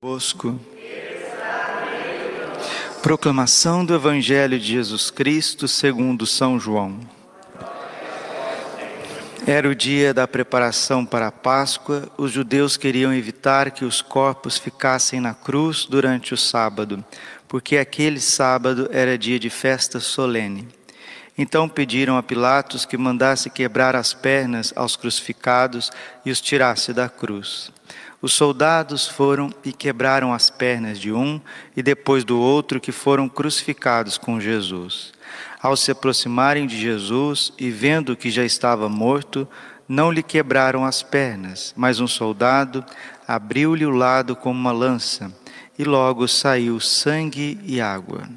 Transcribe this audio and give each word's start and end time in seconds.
Bosco. 0.00 0.56
Proclamação 3.02 3.84
do 3.84 3.96
Evangelho 3.96 4.56
de 4.56 4.64
Jesus 4.64 5.10
Cristo 5.10 5.66
segundo 5.66 6.24
São 6.24 6.56
João. 6.56 7.00
Era 9.44 9.68
o 9.68 9.74
dia 9.74 10.14
da 10.14 10.28
preparação 10.28 11.04
para 11.04 11.26
a 11.26 11.32
Páscoa. 11.32 12.08
Os 12.16 12.30
judeus 12.30 12.76
queriam 12.76 13.12
evitar 13.12 13.72
que 13.72 13.84
os 13.84 14.00
corpos 14.00 14.56
ficassem 14.56 15.18
na 15.18 15.34
cruz 15.34 15.84
durante 15.84 16.32
o 16.32 16.36
sábado, 16.36 17.04
porque 17.48 17.76
aquele 17.76 18.20
sábado 18.20 18.88
era 18.92 19.18
dia 19.18 19.40
de 19.40 19.50
festa 19.50 19.98
solene. 19.98 20.68
Então 21.36 21.68
pediram 21.68 22.16
a 22.16 22.22
Pilatos 22.22 22.86
que 22.86 22.96
mandasse 22.96 23.50
quebrar 23.50 23.96
as 23.96 24.14
pernas 24.14 24.72
aos 24.76 24.94
crucificados 24.94 25.90
e 26.24 26.30
os 26.30 26.40
tirasse 26.40 26.92
da 26.92 27.08
cruz. 27.08 27.72
Os 28.20 28.32
soldados 28.32 29.06
foram 29.06 29.52
e 29.64 29.72
quebraram 29.72 30.32
as 30.32 30.50
pernas 30.50 30.98
de 30.98 31.12
um 31.12 31.40
e 31.76 31.82
depois 31.82 32.24
do 32.24 32.38
outro 32.40 32.80
que 32.80 32.90
foram 32.90 33.28
crucificados 33.28 34.18
com 34.18 34.40
Jesus. 34.40 35.12
Ao 35.62 35.76
se 35.76 35.92
aproximarem 35.92 36.66
de 36.66 36.76
Jesus 36.76 37.52
e 37.56 37.70
vendo 37.70 38.16
que 38.16 38.30
já 38.30 38.44
estava 38.44 38.88
morto, 38.88 39.46
não 39.88 40.10
lhe 40.10 40.22
quebraram 40.22 40.84
as 40.84 41.02
pernas, 41.02 41.72
mas 41.76 42.00
um 42.00 42.08
soldado 42.08 42.84
abriu-lhe 43.26 43.86
o 43.86 43.90
lado 43.90 44.34
com 44.34 44.50
uma 44.50 44.72
lança 44.72 45.32
e 45.78 45.84
logo 45.84 46.26
saiu 46.26 46.80
sangue 46.80 47.58
e 47.62 47.80
água. 47.80 48.28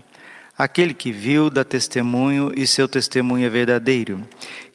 Aquele 0.55 0.93
que 0.93 1.11
viu 1.11 1.49
dá 1.49 1.63
testemunho 1.63 2.51
e 2.55 2.67
seu 2.67 2.87
testemunho 2.87 3.47
é 3.47 3.49
verdadeiro, 3.49 4.21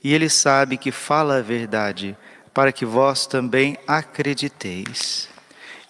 e 0.02 0.12
ele 0.12 0.28
sabe 0.28 0.76
que 0.76 0.90
fala 0.90 1.38
a 1.38 1.42
verdade, 1.42 2.16
para 2.56 2.72
que 2.72 2.86
vós 2.86 3.26
também 3.26 3.76
acrediteis. 3.86 5.28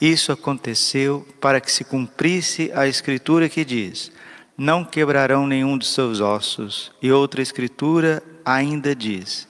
Isso 0.00 0.32
aconteceu 0.32 1.24
para 1.40 1.60
que 1.60 1.70
se 1.70 1.84
cumprisse 1.84 2.72
a 2.74 2.88
escritura 2.88 3.48
que 3.48 3.64
diz: 3.64 4.10
Não 4.58 4.84
quebrarão 4.84 5.46
nenhum 5.46 5.78
dos 5.78 5.94
seus 5.94 6.18
ossos. 6.20 6.90
E 7.00 7.12
outra 7.12 7.40
escritura 7.40 8.20
ainda 8.44 8.96
diz: 8.96 9.46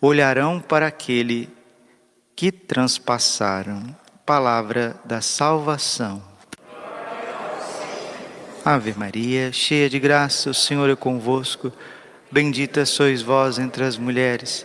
Olharão 0.00 0.60
para 0.60 0.86
aquele 0.86 1.50
que 2.36 2.52
transpassaram. 2.52 3.82
Palavra 4.24 4.94
da 5.04 5.20
salvação. 5.20 6.22
Ave 8.64 8.94
Maria, 8.96 9.52
cheia 9.52 9.90
de 9.90 9.98
graça, 9.98 10.48
o 10.48 10.54
Senhor 10.54 10.88
é 10.88 10.94
convosco. 10.94 11.72
Bendita 12.30 12.86
sois 12.86 13.20
vós 13.20 13.58
entre 13.58 13.82
as 13.82 13.98
mulheres, 13.98 14.64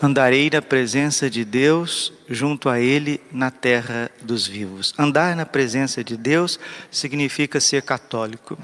Andarei 0.00 0.48
na 0.48 0.62
presença 0.62 1.28
de 1.28 1.44
Deus 1.44 2.12
junto 2.28 2.68
a 2.68 2.78
Ele 2.78 3.20
na 3.32 3.50
terra 3.50 4.08
dos 4.22 4.46
vivos. 4.46 4.94
Andar 4.96 5.34
na 5.34 5.44
presença 5.44 6.04
de 6.04 6.16
Deus 6.16 6.58
significa 6.88 7.58
ser 7.58 7.82
católico, 7.82 8.56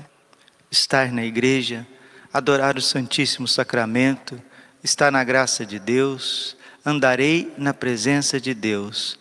estar 0.71 1.11
na 1.11 1.25
igreja, 1.25 1.85
adorar 2.33 2.77
o 2.77 2.83
Santíssimo 2.83 3.49
Sacramento, 3.49 4.41
estar 4.83 5.11
na 5.11 5.25
graça 5.25 5.67
de 5.67 5.81
Deus. 5.81 6.57
Andarei 6.87 7.53
na 7.59 7.75
presença 7.75 8.41
de 8.41 8.55
Deus, 8.55 9.19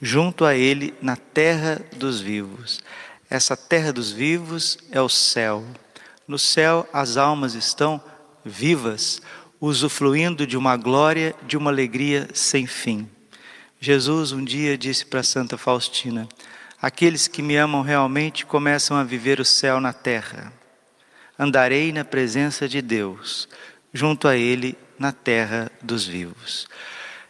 junto 0.00 0.44
a 0.44 0.54
Ele 0.54 0.94
na 1.02 1.16
terra 1.16 1.80
dos 1.96 2.20
vivos. 2.20 2.80
Essa 3.28 3.56
terra 3.56 3.92
dos 3.92 4.12
vivos 4.12 4.78
é 4.92 5.00
o 5.00 5.08
céu. 5.08 5.64
No 6.28 6.38
céu 6.38 6.88
as 6.92 7.16
almas 7.16 7.54
estão 7.54 8.00
vivas 8.44 9.20
usufruindo 9.60 10.46
de 10.46 10.56
uma 10.56 10.76
glória, 10.76 11.34
de 11.46 11.56
uma 11.56 11.70
alegria 11.70 12.28
sem 12.32 12.66
fim. 12.66 13.08
Jesus 13.80 14.32
um 14.32 14.44
dia 14.44 14.76
disse 14.76 15.04
para 15.04 15.22
Santa 15.22 15.56
Faustina: 15.58 16.28
Aqueles 16.80 17.28
que 17.28 17.42
me 17.42 17.56
amam 17.56 17.82
realmente 17.82 18.46
começam 18.46 18.96
a 18.96 19.04
viver 19.04 19.40
o 19.40 19.44
céu 19.44 19.80
na 19.80 19.92
terra. 19.92 20.52
Andarei 21.38 21.92
na 21.92 22.04
presença 22.04 22.68
de 22.68 22.80
Deus, 22.80 23.48
junto 23.92 24.26
a 24.28 24.36
Ele 24.36 24.76
na 24.98 25.12
terra 25.12 25.70
dos 25.82 26.06
vivos. 26.06 26.66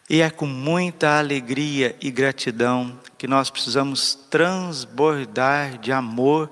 E 0.08 0.20
é 0.20 0.31
com 0.31 0.47
muita 0.47 1.19
alegria 1.19 1.97
e 2.00 2.12
gratidão 2.12 2.98
que 3.19 3.26
nós 3.26 3.50
precisamos 3.50 4.14
transbordar 4.31 5.78
de 5.78 5.91
amor 5.91 6.50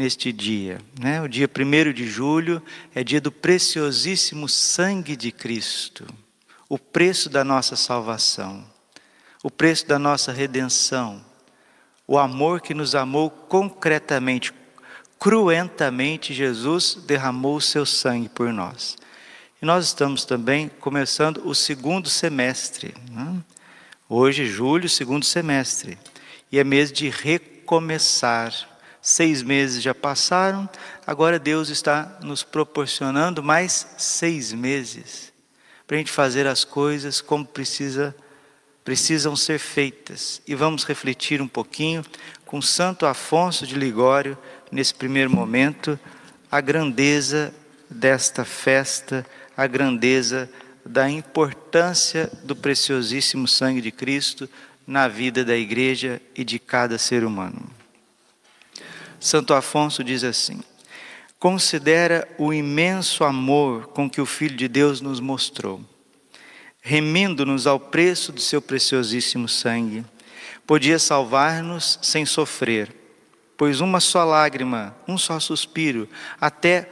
neste 0.00 0.32
dia. 0.32 0.80
Né? 0.98 1.20
O 1.20 1.28
dia 1.28 1.46
1 1.46 1.92
de 1.92 2.08
julho 2.08 2.62
é 2.94 3.04
dia 3.04 3.20
do 3.20 3.30
preciosíssimo 3.30 4.48
sangue 4.48 5.14
de 5.14 5.30
Cristo, 5.30 6.06
o 6.70 6.78
preço 6.78 7.28
da 7.28 7.44
nossa 7.44 7.76
salvação, 7.76 8.64
o 9.42 9.50
preço 9.50 9.86
da 9.86 9.98
nossa 9.98 10.32
redenção, 10.32 11.22
o 12.08 12.16
amor 12.16 12.62
que 12.62 12.72
nos 12.72 12.94
amou 12.94 13.28
concretamente, 13.28 14.54
cruentamente, 15.18 16.32
Jesus 16.32 16.94
derramou 17.06 17.56
o 17.56 17.60
seu 17.60 17.84
sangue 17.84 18.30
por 18.30 18.52
nós. 18.54 18.96
E 19.60 19.66
nós 19.66 19.84
estamos 19.84 20.24
também 20.24 20.70
começando 20.80 21.46
o 21.46 21.54
segundo 21.54 22.08
semestre. 22.08 22.94
Né? 23.10 23.36
Hoje, 24.08 24.46
julho, 24.46 24.88
segundo 24.88 25.26
semestre. 25.26 25.98
E 26.50 26.58
é 26.58 26.64
mês 26.64 26.90
de 26.90 27.10
recomeçar 27.10 28.69
Seis 29.02 29.42
meses 29.42 29.82
já 29.82 29.94
passaram, 29.94 30.68
agora 31.06 31.38
Deus 31.38 31.68
está 31.68 32.18
nos 32.22 32.42
proporcionando 32.42 33.42
mais 33.42 33.94
seis 33.96 34.52
meses 34.52 35.30
para 35.90 35.96
a 35.96 35.98
gente 35.98 36.12
fazer 36.12 36.46
as 36.46 36.62
coisas 36.62 37.20
como 37.20 37.44
precisa, 37.44 38.14
precisam 38.84 39.34
ser 39.34 39.58
feitas. 39.58 40.40
E 40.46 40.54
vamos 40.54 40.84
refletir 40.84 41.42
um 41.42 41.48
pouquinho 41.48 42.04
com 42.46 42.62
Santo 42.62 43.06
Afonso 43.06 43.66
de 43.66 43.74
Ligório, 43.74 44.38
nesse 44.70 44.94
primeiro 44.94 45.30
momento, 45.30 45.98
a 46.48 46.60
grandeza 46.60 47.52
desta 47.90 48.44
festa, 48.44 49.26
a 49.56 49.66
grandeza 49.66 50.48
da 50.86 51.10
importância 51.10 52.30
do 52.44 52.54
preciosíssimo 52.54 53.48
sangue 53.48 53.80
de 53.80 53.90
Cristo 53.90 54.48
na 54.86 55.08
vida 55.08 55.44
da 55.44 55.56
igreja 55.56 56.22
e 56.36 56.44
de 56.44 56.60
cada 56.60 56.98
ser 56.98 57.24
humano. 57.24 57.79
Santo 59.20 59.52
Afonso 59.52 60.02
diz 60.02 60.24
assim: 60.24 60.60
Considera 61.38 62.26
o 62.38 62.52
imenso 62.52 63.22
amor 63.22 63.88
com 63.88 64.08
que 64.08 64.20
o 64.20 64.26
Filho 64.26 64.56
de 64.56 64.66
Deus 64.66 65.02
nos 65.02 65.20
mostrou, 65.20 65.82
remindo-nos 66.80 67.66
ao 67.66 67.78
preço 67.78 68.32
do 68.32 68.40
seu 68.40 68.62
preciosíssimo 68.62 69.46
sangue. 69.46 70.04
Podia 70.66 70.98
salvar-nos 70.98 71.98
sem 72.00 72.24
sofrer, 72.24 72.94
pois 73.56 73.80
uma 73.80 74.00
só 74.00 74.24
lágrima, 74.24 74.96
um 75.06 75.18
só 75.18 75.38
suspiro, 75.38 76.08
até 76.40 76.88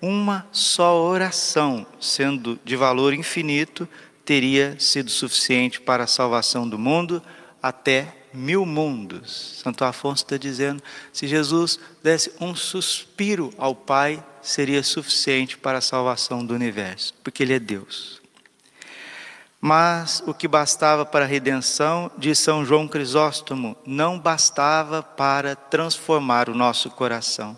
uma 0.00 0.46
só 0.52 1.02
oração, 1.02 1.86
sendo 2.00 2.58
de 2.64 2.76
valor 2.76 3.14
infinito, 3.14 3.88
teria 4.24 4.76
sido 4.78 5.10
suficiente 5.10 5.80
para 5.80 6.04
a 6.04 6.08
salvação 6.08 6.68
do 6.68 6.78
mundo 6.78 7.22
até 7.62 8.21
mil 8.32 8.64
mundos. 8.66 9.60
Santo 9.62 9.84
Afonso 9.84 10.24
está 10.24 10.36
dizendo: 10.36 10.82
se 11.12 11.26
Jesus 11.26 11.78
desse 12.02 12.32
um 12.40 12.54
suspiro 12.54 13.52
ao 13.58 13.74
Pai, 13.74 14.24
seria 14.40 14.82
suficiente 14.82 15.56
para 15.56 15.78
a 15.78 15.82
salvação 15.82 16.44
do 16.44 16.54
universo, 16.54 17.14
porque 17.22 17.42
Ele 17.42 17.54
é 17.54 17.58
Deus. 17.58 18.20
Mas 19.60 20.22
o 20.26 20.34
que 20.34 20.48
bastava 20.48 21.06
para 21.06 21.24
a 21.24 21.28
redenção, 21.28 22.10
de 22.18 22.34
São 22.34 22.64
João 22.64 22.88
Crisóstomo, 22.88 23.76
não 23.86 24.18
bastava 24.18 25.02
para 25.04 25.54
transformar 25.54 26.48
o 26.48 26.54
nosso 26.54 26.90
coração, 26.90 27.56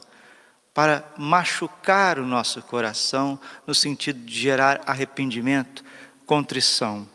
para 0.74 1.02
machucar 1.16 2.18
o 2.18 2.26
nosso 2.26 2.60
coração, 2.60 3.40
no 3.66 3.74
sentido 3.74 4.20
de 4.20 4.38
gerar 4.38 4.82
arrependimento, 4.86 5.82
contrição 6.26 7.08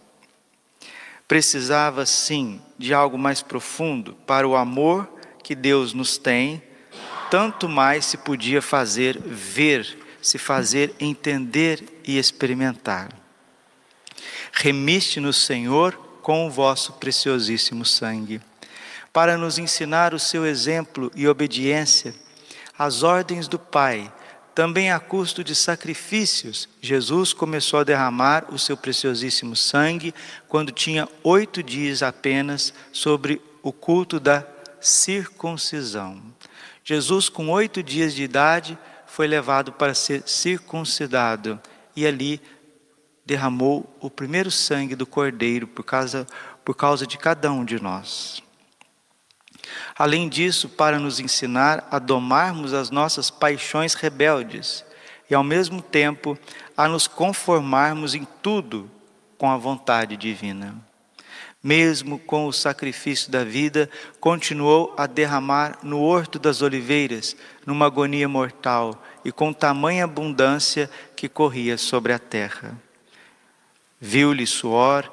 precisava 1.29 2.07
sim 2.07 2.59
de 2.75 2.91
algo 2.91 3.15
mais 3.15 3.43
profundo 3.43 4.15
para 4.25 4.47
o 4.47 4.55
amor 4.55 5.07
que 5.43 5.53
Deus 5.53 5.93
nos 5.93 6.17
tem, 6.17 6.61
tanto 7.29 7.69
mais 7.69 8.05
se 8.05 8.17
podia 8.17 8.63
fazer 8.63 9.21
ver, 9.21 9.99
se 10.23 10.39
fazer 10.39 10.91
entender 10.99 12.01
e 12.03 12.17
experimentar. 12.17 13.09
Remiste-nos, 14.51 15.37
Senhor, 15.37 15.93
com 16.23 16.47
o 16.47 16.49
vosso 16.49 16.93
preciosíssimo 16.93 17.85
sangue, 17.85 18.41
para 19.13 19.37
nos 19.37 19.59
ensinar 19.59 20.15
o 20.15 20.19
seu 20.19 20.47
exemplo 20.47 21.11
e 21.15 21.27
obediência 21.27 22.15
às 22.77 23.03
ordens 23.03 23.47
do 23.47 23.59
Pai, 23.59 24.11
também 24.59 24.91
a 24.91 24.99
custo 24.99 25.41
de 25.41 25.55
sacrifícios, 25.55 26.67
Jesus 26.81 27.31
começou 27.31 27.79
a 27.79 27.83
derramar 27.85 28.53
o 28.53 28.59
seu 28.59 28.75
preciosíssimo 28.75 29.55
sangue 29.55 30.13
quando 30.49 30.69
tinha 30.69 31.07
oito 31.23 31.63
dias 31.63 32.03
apenas 32.03 32.73
sobre 32.91 33.41
o 33.63 33.71
culto 33.71 34.19
da 34.19 34.45
circuncisão. 34.81 36.21
Jesus, 36.83 37.29
com 37.29 37.47
oito 37.47 37.81
dias 37.81 38.13
de 38.13 38.21
idade, 38.21 38.77
foi 39.07 39.27
levado 39.27 39.71
para 39.71 39.93
ser 39.93 40.23
circuncidado 40.25 41.57
e 41.95 42.05
ali 42.05 42.41
derramou 43.25 43.89
o 44.01 44.09
primeiro 44.09 44.51
sangue 44.51 44.93
do 44.93 45.07
cordeiro 45.07 45.67
por 45.67 45.83
causa, 45.83 46.27
por 46.65 46.75
causa 46.75 47.07
de 47.07 47.17
cada 47.17 47.49
um 47.49 47.63
de 47.63 47.81
nós. 47.81 48.43
Além 49.97 50.29
disso, 50.29 50.69
para 50.69 50.99
nos 50.99 51.19
ensinar 51.19 51.87
a 51.91 51.99
domarmos 51.99 52.73
as 52.73 52.89
nossas 52.89 53.29
paixões 53.29 53.93
rebeldes 53.93 54.85
e, 55.29 55.35
ao 55.35 55.43
mesmo 55.43 55.81
tempo, 55.81 56.37
a 56.75 56.87
nos 56.87 57.07
conformarmos 57.07 58.15
em 58.15 58.27
tudo 58.41 58.89
com 59.37 59.49
a 59.49 59.57
vontade 59.57 60.17
divina. 60.17 60.75
Mesmo 61.61 62.17
com 62.17 62.47
o 62.47 62.53
sacrifício 62.53 63.29
da 63.29 63.43
vida, 63.43 63.89
continuou 64.19 64.93
a 64.97 65.05
derramar 65.05 65.79
no 65.83 65.99
Horto 65.99 66.39
das 66.39 66.61
Oliveiras, 66.61 67.35
numa 67.65 67.85
agonia 67.85 68.29
mortal 68.29 69.03
e 69.25 69.31
com 69.31 69.51
tamanha 69.51 70.05
abundância 70.05 70.89
que 71.15 71.27
corria 71.27 71.77
sobre 71.77 72.13
a 72.13 72.19
terra. 72.19 72.77
Viu-lhe 73.99 74.47
suor 74.47 75.11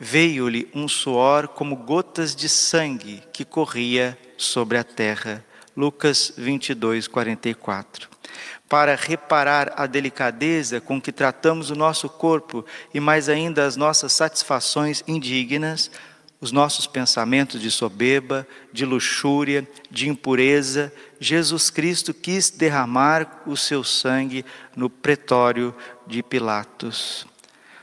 veio-lhe 0.00 0.66
um 0.74 0.88
suor 0.88 1.46
como 1.48 1.76
gotas 1.76 2.34
de 2.34 2.48
sangue 2.48 3.22
que 3.34 3.44
corria 3.44 4.18
sobre 4.38 4.78
a 4.78 4.82
terra. 4.82 5.44
Lucas 5.76 6.32
22, 6.38 7.06
44. 7.06 8.08
Para 8.66 8.94
reparar 8.96 9.74
a 9.76 9.86
delicadeza 9.86 10.80
com 10.80 11.00
que 11.00 11.12
tratamos 11.12 11.68
o 11.70 11.74
nosso 11.74 12.08
corpo 12.08 12.64
e 12.94 12.98
mais 12.98 13.28
ainda 13.28 13.66
as 13.66 13.76
nossas 13.76 14.12
satisfações 14.12 15.04
indignas, 15.06 15.90
os 16.40 16.50
nossos 16.50 16.86
pensamentos 16.86 17.60
de 17.60 17.70
soberba, 17.70 18.46
de 18.72 18.86
luxúria, 18.86 19.68
de 19.90 20.08
impureza, 20.08 20.90
Jesus 21.18 21.68
Cristo 21.68 22.14
quis 22.14 22.48
derramar 22.48 23.42
o 23.46 23.54
seu 23.54 23.84
sangue 23.84 24.46
no 24.74 24.88
pretório 24.88 25.74
de 26.06 26.22
Pilatos 26.22 27.29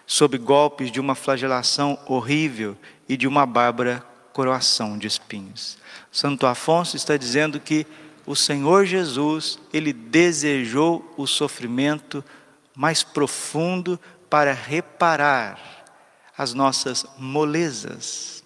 sob 0.08 0.38
golpes 0.38 0.90
de 0.90 1.02
uma 1.02 1.14
flagelação 1.14 2.00
horrível 2.08 2.78
e 3.10 3.18
de 3.18 3.28
uma 3.28 3.46
bárbara 3.46 4.02
coroação 4.32 4.98
de 4.98 5.06
espinhos. 5.06 5.78
Santo 6.10 6.48
Afonso 6.48 6.96
está 6.96 7.18
dizendo 7.18 7.60
que 7.60 7.86
o 8.26 8.36
Senhor 8.36 8.86
Jesus, 8.86 9.60
ele 9.74 9.92
desejou 9.92 11.14
o 11.18 11.28
sofrimento 11.28 12.24
mais 12.74 13.04
profundo 13.04 14.00
para 14.30 14.54
reparar 14.54 15.60
as 16.38 16.54
nossas 16.54 17.06
molezas, 17.18 18.44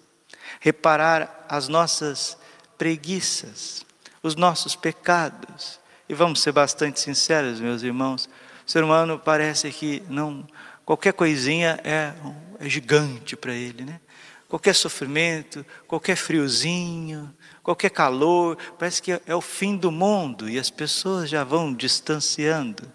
reparar 0.60 1.46
as 1.48 1.68
nossas 1.68 2.36
preguiças, 2.76 3.84
os 4.22 4.34
nossos 4.34 4.74
pecados. 4.74 5.78
E 6.08 6.14
vamos 6.14 6.40
ser 6.40 6.52
bastante 6.52 6.98
sinceros, 6.98 7.60
meus 7.60 7.82
irmãos, 7.82 8.28
o 8.66 8.70
ser 8.70 8.82
humano 8.82 9.18
parece 9.18 9.70
que 9.70 10.02
não 10.08 10.46
qualquer 10.92 11.14
coisinha 11.14 11.80
é, 11.84 12.12
é 12.60 12.68
gigante 12.68 13.34
para 13.34 13.54
ele, 13.54 13.82
né? 13.82 13.98
Qualquer 14.46 14.74
sofrimento, 14.74 15.64
qualquer 15.88 16.16
friozinho, 16.16 17.34
qualquer 17.62 17.88
calor, 17.88 18.58
parece 18.78 19.00
que 19.00 19.18
é 19.26 19.34
o 19.34 19.40
fim 19.40 19.74
do 19.74 19.90
mundo 19.90 20.50
e 20.50 20.58
as 20.58 20.68
pessoas 20.68 21.30
já 21.30 21.42
vão 21.44 21.72
distanciando 21.72 22.92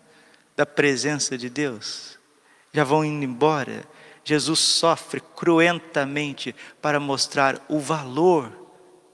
da 0.55 0.63
presença 0.63 1.35
de 1.35 1.49
Deus, 1.49 2.19
já 2.71 2.83
vão 2.83 3.03
indo 3.03 3.25
embora. 3.25 3.83
Jesus 4.23 4.59
sofre 4.59 5.19
cruentamente 5.35 6.53
para 6.79 6.99
mostrar 6.99 7.65
o 7.67 7.79
valor 7.79 8.51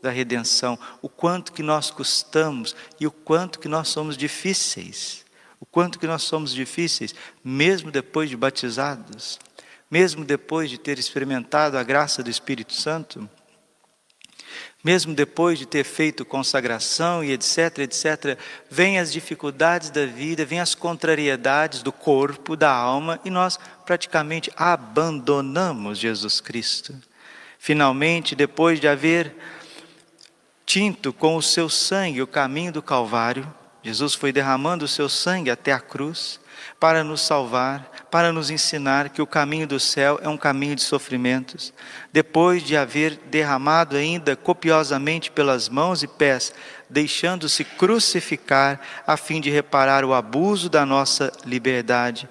da 0.01 0.09
redenção, 0.09 0.77
o 1.01 1.07
quanto 1.07 1.53
que 1.53 1.63
nós 1.63 1.89
custamos 1.89 2.75
e 3.00 3.07
o 3.07 3.12
quanto 3.12 3.59
que 3.59 3.69
nós 3.69 3.88
somos 3.88 4.18
difíceis. 4.18 5.23
O 5.63 5.65
quanto 5.65 5.98
que 5.98 6.06
nós 6.06 6.24
somos 6.24 6.54
difíceis, 6.54 7.15
mesmo 7.42 7.89
depois 7.89 8.30
de 8.30 8.36
batizados, 8.36 9.39
mesmo 9.89 10.25
depois 10.25 10.69
de 10.69 10.77
ter 10.77 11.00
experimentado 11.00 11.77
a 11.77 11.83
graça 11.83 12.21
do 12.21 12.30
Espírito 12.30 12.74
Santo, 12.74 13.30
mesmo 14.83 15.15
depois 15.15 15.57
de 15.57 15.65
ter 15.65 15.86
feito 15.86 16.25
consagração 16.25 17.24
e 17.24 17.31
etc, 17.31 17.80
etc, 17.80 18.38
vêm 18.69 19.00
as 19.00 19.13
dificuldades 19.13 19.89
da 19.89 20.06
vida, 20.06 20.44
vêm 20.44 20.60
as 20.60 20.75
contrariedades 20.75 21.81
do 21.81 21.94
corpo, 21.94 22.57
da 22.57 22.69
alma, 22.69 23.18
e 23.24 23.30
nós 23.30 23.57
praticamente 23.86 24.51
abandonamos 24.57 25.98
Jesus 25.98 26.42
Cristo. 26.42 26.94
Finalmente, 27.57 28.36
depois 28.36 28.81
de 28.81 28.89
haver 28.89 29.33
tinto 30.66 31.13
com 31.13 31.38
o 31.38 31.42
seu 31.42 31.69
sangue 31.69 32.21
o 32.21 32.27
caminho 32.27 32.74
do 32.74 32.81
Calvário, 32.81 33.50
Jesus 33.83 34.13
foi 34.13 34.31
derramando 34.31 34.85
o 34.85 34.88
seu 34.88 35.09
sangue 35.09 35.51
até 35.51 35.74
a 35.74 35.80
cruz 35.80 36.39
para 36.80 37.03
nos 37.03 37.21
salvar, 37.21 37.91
para 38.09 38.31
nos 38.31 38.50
ensinar 38.50 39.09
que 39.09 39.21
o 39.21 39.27
caminho 39.27 39.68
do 39.68 39.80
céu 39.80 40.19
é 40.24 40.30
um 40.30 40.38
caminho 40.38 40.75
de 40.75 40.81
sofrimentos. 40.81 41.74
Depois 42.12 42.63
de 42.63 42.77
haver 42.77 43.18
derramado 43.30 43.97
ainda 43.97 44.38
copiosamente 44.38 45.30
pelas 45.30 45.68
mãos 45.68 46.01
e 46.01 46.07
pés, 46.07 46.53
deixando-se 46.89 47.65
crucificar 47.65 48.80
a 49.06 49.18
fim 49.18 49.41
de 49.41 49.50
reparar 49.50 50.06
o 50.06 50.13
abuso 50.13 50.69
da 50.69 50.85
nossa 50.85 51.31
liberdade. 51.45 52.30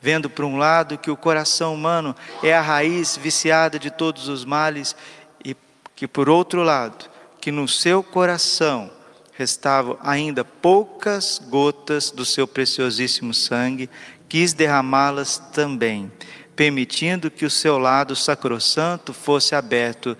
Vendo 0.00 0.30
por 0.30 0.44
um 0.44 0.56
lado 0.56 0.96
que 0.96 1.10
o 1.10 1.16
coração 1.16 1.74
humano 1.74 2.16
é 2.42 2.54
a 2.54 2.62
raiz 2.62 3.16
viciada 3.16 3.78
de 3.78 3.90
todos 3.90 4.28
os 4.28 4.44
males 4.44 4.96
e 5.44 5.54
que 5.94 6.06
por 6.06 6.30
outro 6.30 6.62
lado, 6.62 7.10
que 7.40 7.50
no 7.50 7.68
seu 7.68 8.02
coração 8.02 8.90
restavam 9.36 9.98
ainda 10.02 10.44
poucas 10.44 11.38
gotas 11.38 12.10
do 12.10 12.24
seu 12.24 12.48
preciosíssimo 12.48 13.34
sangue, 13.34 13.90
quis 14.28 14.54
derramá-las 14.54 15.38
também, 15.52 16.10
permitindo 16.54 17.30
que 17.30 17.44
o 17.44 17.50
seu 17.50 17.78
lado 17.78 18.16
sacrossanto 18.16 19.12
fosse 19.12 19.54
aberto 19.54 20.16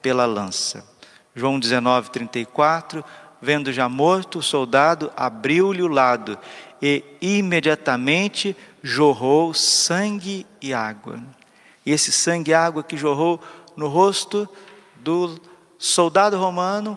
pela 0.00 0.24
lança. 0.24 0.84
João 1.34 1.58
19, 1.58 2.10
34, 2.10 3.04
vendo 3.42 3.72
já 3.72 3.88
morto, 3.88 4.38
o 4.38 4.42
soldado 4.42 5.12
abriu-lhe 5.16 5.82
o 5.82 5.88
lado 5.88 6.38
e 6.80 7.04
imediatamente 7.20 8.56
jorrou 8.82 9.52
sangue 9.52 10.46
e 10.62 10.72
água. 10.72 11.20
E 11.84 11.90
esse 11.90 12.12
sangue 12.12 12.52
e 12.52 12.54
água 12.54 12.84
que 12.84 12.96
jorrou 12.96 13.40
no 13.76 13.88
rosto 13.88 14.48
do 14.96 15.40
soldado 15.78 16.38
romano, 16.38 16.96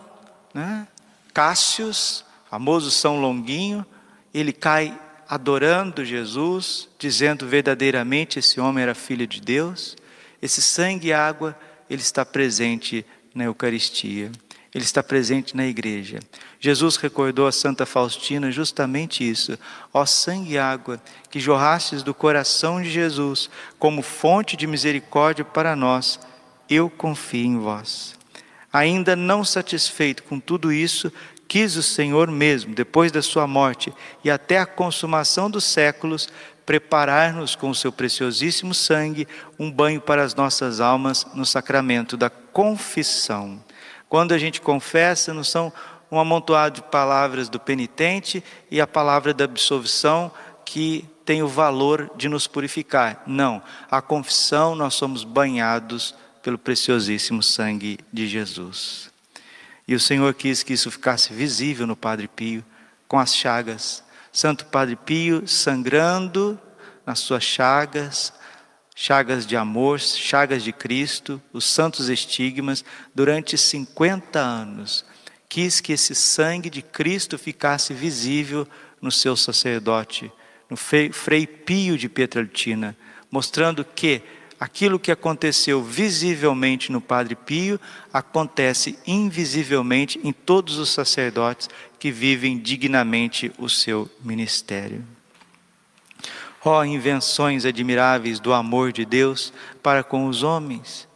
né? 0.52 0.86
Cássius, 1.34 2.24
famoso 2.48 2.92
São 2.92 3.20
Longuinho, 3.20 3.84
ele 4.32 4.52
cai 4.52 4.96
adorando 5.28 6.04
Jesus, 6.04 6.88
dizendo 6.96 7.48
verdadeiramente 7.48 8.38
esse 8.38 8.60
homem 8.60 8.84
era 8.84 8.94
filho 8.94 9.26
de 9.26 9.40
Deus. 9.40 9.96
Esse 10.40 10.62
sangue 10.62 11.08
e 11.08 11.12
água, 11.12 11.58
ele 11.90 12.00
está 12.00 12.24
presente 12.24 13.04
na 13.34 13.44
Eucaristia. 13.44 14.30
Ele 14.72 14.84
está 14.84 15.02
presente 15.02 15.56
na 15.56 15.66
igreja. 15.66 16.20
Jesus 16.60 16.96
recordou 16.96 17.46
a 17.46 17.52
Santa 17.52 17.86
Faustina 17.86 18.50
justamente 18.50 19.28
isso. 19.28 19.58
Ó 19.92 20.04
sangue 20.04 20.54
e 20.54 20.58
água 20.58 21.00
que 21.30 21.38
jorrastes 21.40 22.02
do 22.02 22.14
coração 22.14 22.80
de 22.82 22.90
Jesus 22.90 23.50
como 23.78 24.02
fonte 24.02 24.56
de 24.56 24.66
misericórdia 24.66 25.44
para 25.44 25.76
nós, 25.76 26.18
eu 26.68 26.90
confio 26.90 27.46
em 27.46 27.58
vós. 27.58 28.16
Ainda 28.74 29.14
não 29.14 29.44
satisfeito 29.44 30.24
com 30.24 30.40
tudo 30.40 30.72
isso, 30.72 31.12
quis 31.46 31.76
o 31.76 31.82
Senhor 31.82 32.28
mesmo, 32.28 32.74
depois 32.74 33.12
da 33.12 33.22
sua 33.22 33.46
morte 33.46 33.94
e 34.24 34.28
até 34.28 34.58
a 34.58 34.66
consumação 34.66 35.48
dos 35.48 35.62
séculos, 35.62 36.28
preparar-nos 36.66 37.54
com 37.54 37.70
o 37.70 37.74
seu 37.74 37.92
preciosíssimo 37.92 38.74
sangue 38.74 39.28
um 39.60 39.70
banho 39.70 40.00
para 40.00 40.24
as 40.24 40.34
nossas 40.34 40.80
almas 40.80 41.24
no 41.34 41.46
sacramento 41.46 42.16
da 42.16 42.28
confissão. 42.28 43.62
Quando 44.08 44.32
a 44.32 44.38
gente 44.38 44.60
confessa, 44.60 45.32
não 45.32 45.44
são 45.44 45.72
um 46.10 46.18
amontoado 46.18 46.80
de 46.80 46.82
palavras 46.82 47.48
do 47.48 47.60
penitente 47.60 48.42
e 48.68 48.80
a 48.80 48.88
palavra 48.88 49.32
da 49.32 49.44
absolvição 49.44 50.32
que 50.64 51.08
tem 51.24 51.44
o 51.44 51.48
valor 51.48 52.10
de 52.16 52.28
nos 52.28 52.48
purificar. 52.48 53.22
Não, 53.24 53.62
a 53.88 54.02
confissão 54.02 54.74
nós 54.74 54.94
somos 54.94 55.22
banhados 55.22 56.12
pelo 56.44 56.58
preciosíssimo 56.58 57.42
sangue 57.42 57.98
de 58.12 58.28
Jesus. 58.28 59.10
E 59.88 59.94
o 59.94 60.00
Senhor 60.00 60.34
quis 60.34 60.62
que 60.62 60.74
isso 60.74 60.90
ficasse 60.90 61.32
visível 61.32 61.86
no 61.86 61.96
Padre 61.96 62.28
Pio, 62.28 62.62
com 63.08 63.18
as 63.18 63.34
chagas. 63.34 64.04
Santo 64.30 64.66
Padre 64.66 64.94
Pio 64.94 65.48
sangrando 65.48 66.60
nas 67.06 67.20
suas 67.20 67.42
chagas, 67.42 68.30
chagas 68.94 69.46
de 69.46 69.56
amor, 69.56 69.98
chagas 69.98 70.62
de 70.62 70.70
Cristo, 70.70 71.40
os 71.50 71.64
santos 71.64 72.10
estigmas, 72.10 72.84
durante 73.14 73.56
50 73.56 74.38
anos. 74.38 75.02
Quis 75.48 75.80
que 75.80 75.94
esse 75.94 76.14
sangue 76.14 76.68
de 76.68 76.82
Cristo 76.82 77.38
ficasse 77.38 77.94
visível 77.94 78.68
no 79.00 79.10
seu 79.10 79.34
sacerdote, 79.34 80.30
no 80.68 80.76
Frei 80.76 81.46
Pio 81.46 81.96
de 81.96 82.08
Pietrelcina, 82.08 82.94
mostrando 83.30 83.82
que 83.82 84.22
aquilo 84.58 84.98
que 84.98 85.10
aconteceu 85.10 85.82
visivelmente 85.82 86.92
no 86.92 87.00
Padre 87.00 87.34
Pio 87.34 87.80
acontece 88.12 88.98
invisivelmente 89.06 90.20
em 90.22 90.32
todos 90.32 90.78
os 90.78 90.90
sacerdotes 90.90 91.68
que 91.98 92.10
vivem 92.10 92.58
dignamente 92.58 93.52
o 93.58 93.68
seu 93.68 94.10
ministério. 94.22 95.04
Ó 96.64 96.80
oh, 96.80 96.84
invenções 96.84 97.64
admiráveis 97.64 98.40
do 98.40 98.52
amor 98.52 98.92
de 98.92 99.04
Deus 99.04 99.52
para 99.82 100.02
com 100.02 100.26
os 100.26 100.42
homens, 100.42 101.08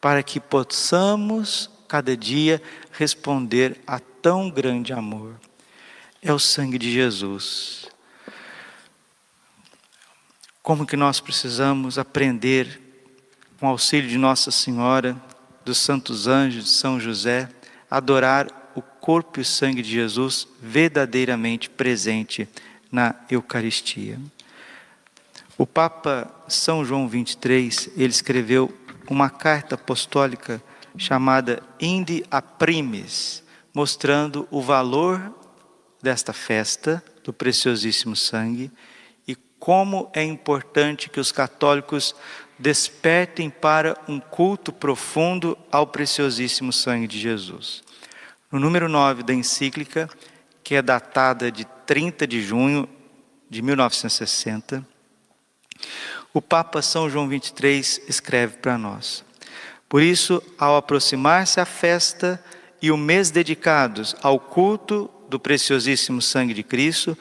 para 0.00 0.22
que 0.22 0.40
possamos 0.40 1.70
cada 1.86 2.16
dia 2.16 2.62
responder 2.92 3.80
a 3.86 3.98
tão 3.98 4.48
grande 4.48 4.92
amor. 4.92 5.34
É 6.22 6.32
o 6.32 6.38
sangue 6.38 6.78
de 6.78 6.92
Jesus. 6.92 7.89
Como 10.70 10.86
que 10.86 10.96
nós 10.96 11.18
precisamos 11.18 11.98
aprender, 11.98 12.80
com 13.58 13.66
auxílio 13.66 14.08
de 14.08 14.16
Nossa 14.16 14.52
Senhora, 14.52 15.20
dos 15.64 15.78
santos 15.78 16.28
anjos, 16.28 16.62
de 16.62 16.70
São 16.70 17.00
José, 17.00 17.48
adorar 17.90 18.70
o 18.76 18.80
corpo 18.80 19.40
e 19.40 19.42
o 19.42 19.44
sangue 19.44 19.82
de 19.82 19.90
Jesus 19.90 20.46
verdadeiramente 20.62 21.68
presente 21.68 22.48
na 22.88 23.16
Eucaristia. 23.28 24.16
O 25.58 25.66
Papa 25.66 26.32
São 26.46 26.84
João 26.84 27.08
23, 27.08 27.90
ele 27.96 28.12
escreveu 28.12 28.72
uma 29.10 29.28
carta 29.28 29.74
apostólica 29.74 30.62
chamada 30.96 31.60
Indi 31.80 32.24
a 32.30 32.40
Primes, 32.40 33.42
mostrando 33.74 34.46
o 34.52 34.62
valor 34.62 35.34
desta 36.00 36.32
festa 36.32 37.02
do 37.24 37.32
preciosíssimo 37.32 38.14
sangue 38.14 38.70
como 39.60 40.10
é 40.14 40.24
importante 40.24 41.10
que 41.10 41.20
os 41.20 41.30
católicos 41.30 42.14
despertem 42.58 43.50
para 43.50 43.96
um 44.08 44.18
culto 44.18 44.72
profundo 44.72 45.56
ao 45.70 45.86
preciosíssimo 45.86 46.72
sangue 46.72 47.06
de 47.06 47.20
Jesus. 47.20 47.84
No 48.50 48.58
número 48.58 48.88
9 48.88 49.22
da 49.22 49.34
encíclica, 49.34 50.08
que 50.64 50.74
é 50.74 50.82
datada 50.82 51.52
de 51.52 51.66
30 51.86 52.26
de 52.26 52.42
junho 52.42 52.88
de 53.48 53.60
1960, 53.60 54.84
o 56.32 56.40
Papa 56.40 56.80
São 56.80 57.08
João 57.10 57.28
23 57.28 58.02
escreve 58.08 58.56
para 58.58 58.78
nós. 58.78 59.24
Por 59.88 60.02
isso, 60.02 60.42
ao 60.58 60.76
aproximar-se 60.76 61.60
a 61.60 61.66
festa 61.66 62.42
e 62.80 62.90
o 62.90 62.96
mês 62.96 63.30
dedicados 63.30 64.16
ao 64.22 64.40
culto 64.40 65.10
do 65.28 65.38
preciosíssimo 65.38 66.22
sangue 66.22 66.54
de 66.54 66.62
Cristo, 66.62 67.16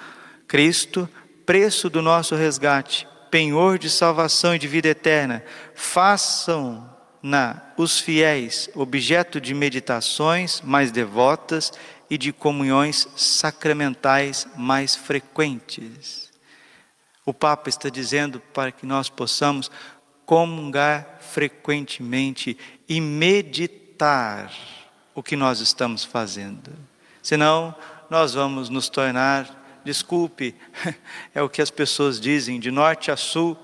Cristo, 0.48 1.08
preço 1.50 1.89
do 1.89 2.00
nosso 2.00 2.36
resgate, 2.36 3.08
penhor 3.32 3.79
de 3.79 3.89
salvação 3.89 4.53
e 4.53 4.60
de 4.60 4.68
vida 4.68 4.89
eterna, 4.89 5.44
façam 5.74 6.88
na 7.24 7.60
os 7.75 8.00
fiéis 8.00 8.70
objeto 8.75 9.41
de 9.41 9.56
meditações 9.56 10.62
mais 10.62 10.91
devotas 10.91 11.74
e 12.08 12.20
de 12.20 12.32
comunhões 12.32 13.08
sacramentais 13.15 14.48
mais 14.56 14.96
frequentes. 14.96 16.29
O 17.25 17.34
Papa 17.34 17.68
está 17.68 17.89
dizendo 17.89 18.39
para 18.53 18.72
que 18.72 18.86
nós 18.86 19.10
possamos 19.10 19.72
comungar 20.27 21.18
frequentemente 21.20 22.56
e 22.88 23.01
meditar 23.01 24.53
o 25.15 25.24
que 25.24 25.36
nós 25.36 25.62
estamos 25.62 26.03
fazendo. 26.03 26.72
Senão, 27.24 27.74
nós 28.08 28.36
vamos 28.36 28.70
nos 28.70 28.88
tornar, 28.88 29.59
desculpe, 29.89 30.53
é 31.34 31.41
o 31.41 31.50
que 31.50 31.63
as 31.63 31.72
pessoas 31.72 32.19
dizem, 32.19 32.60
de 32.60 32.69
norte 32.69 33.10
a 33.10 33.17
sul 33.17 33.58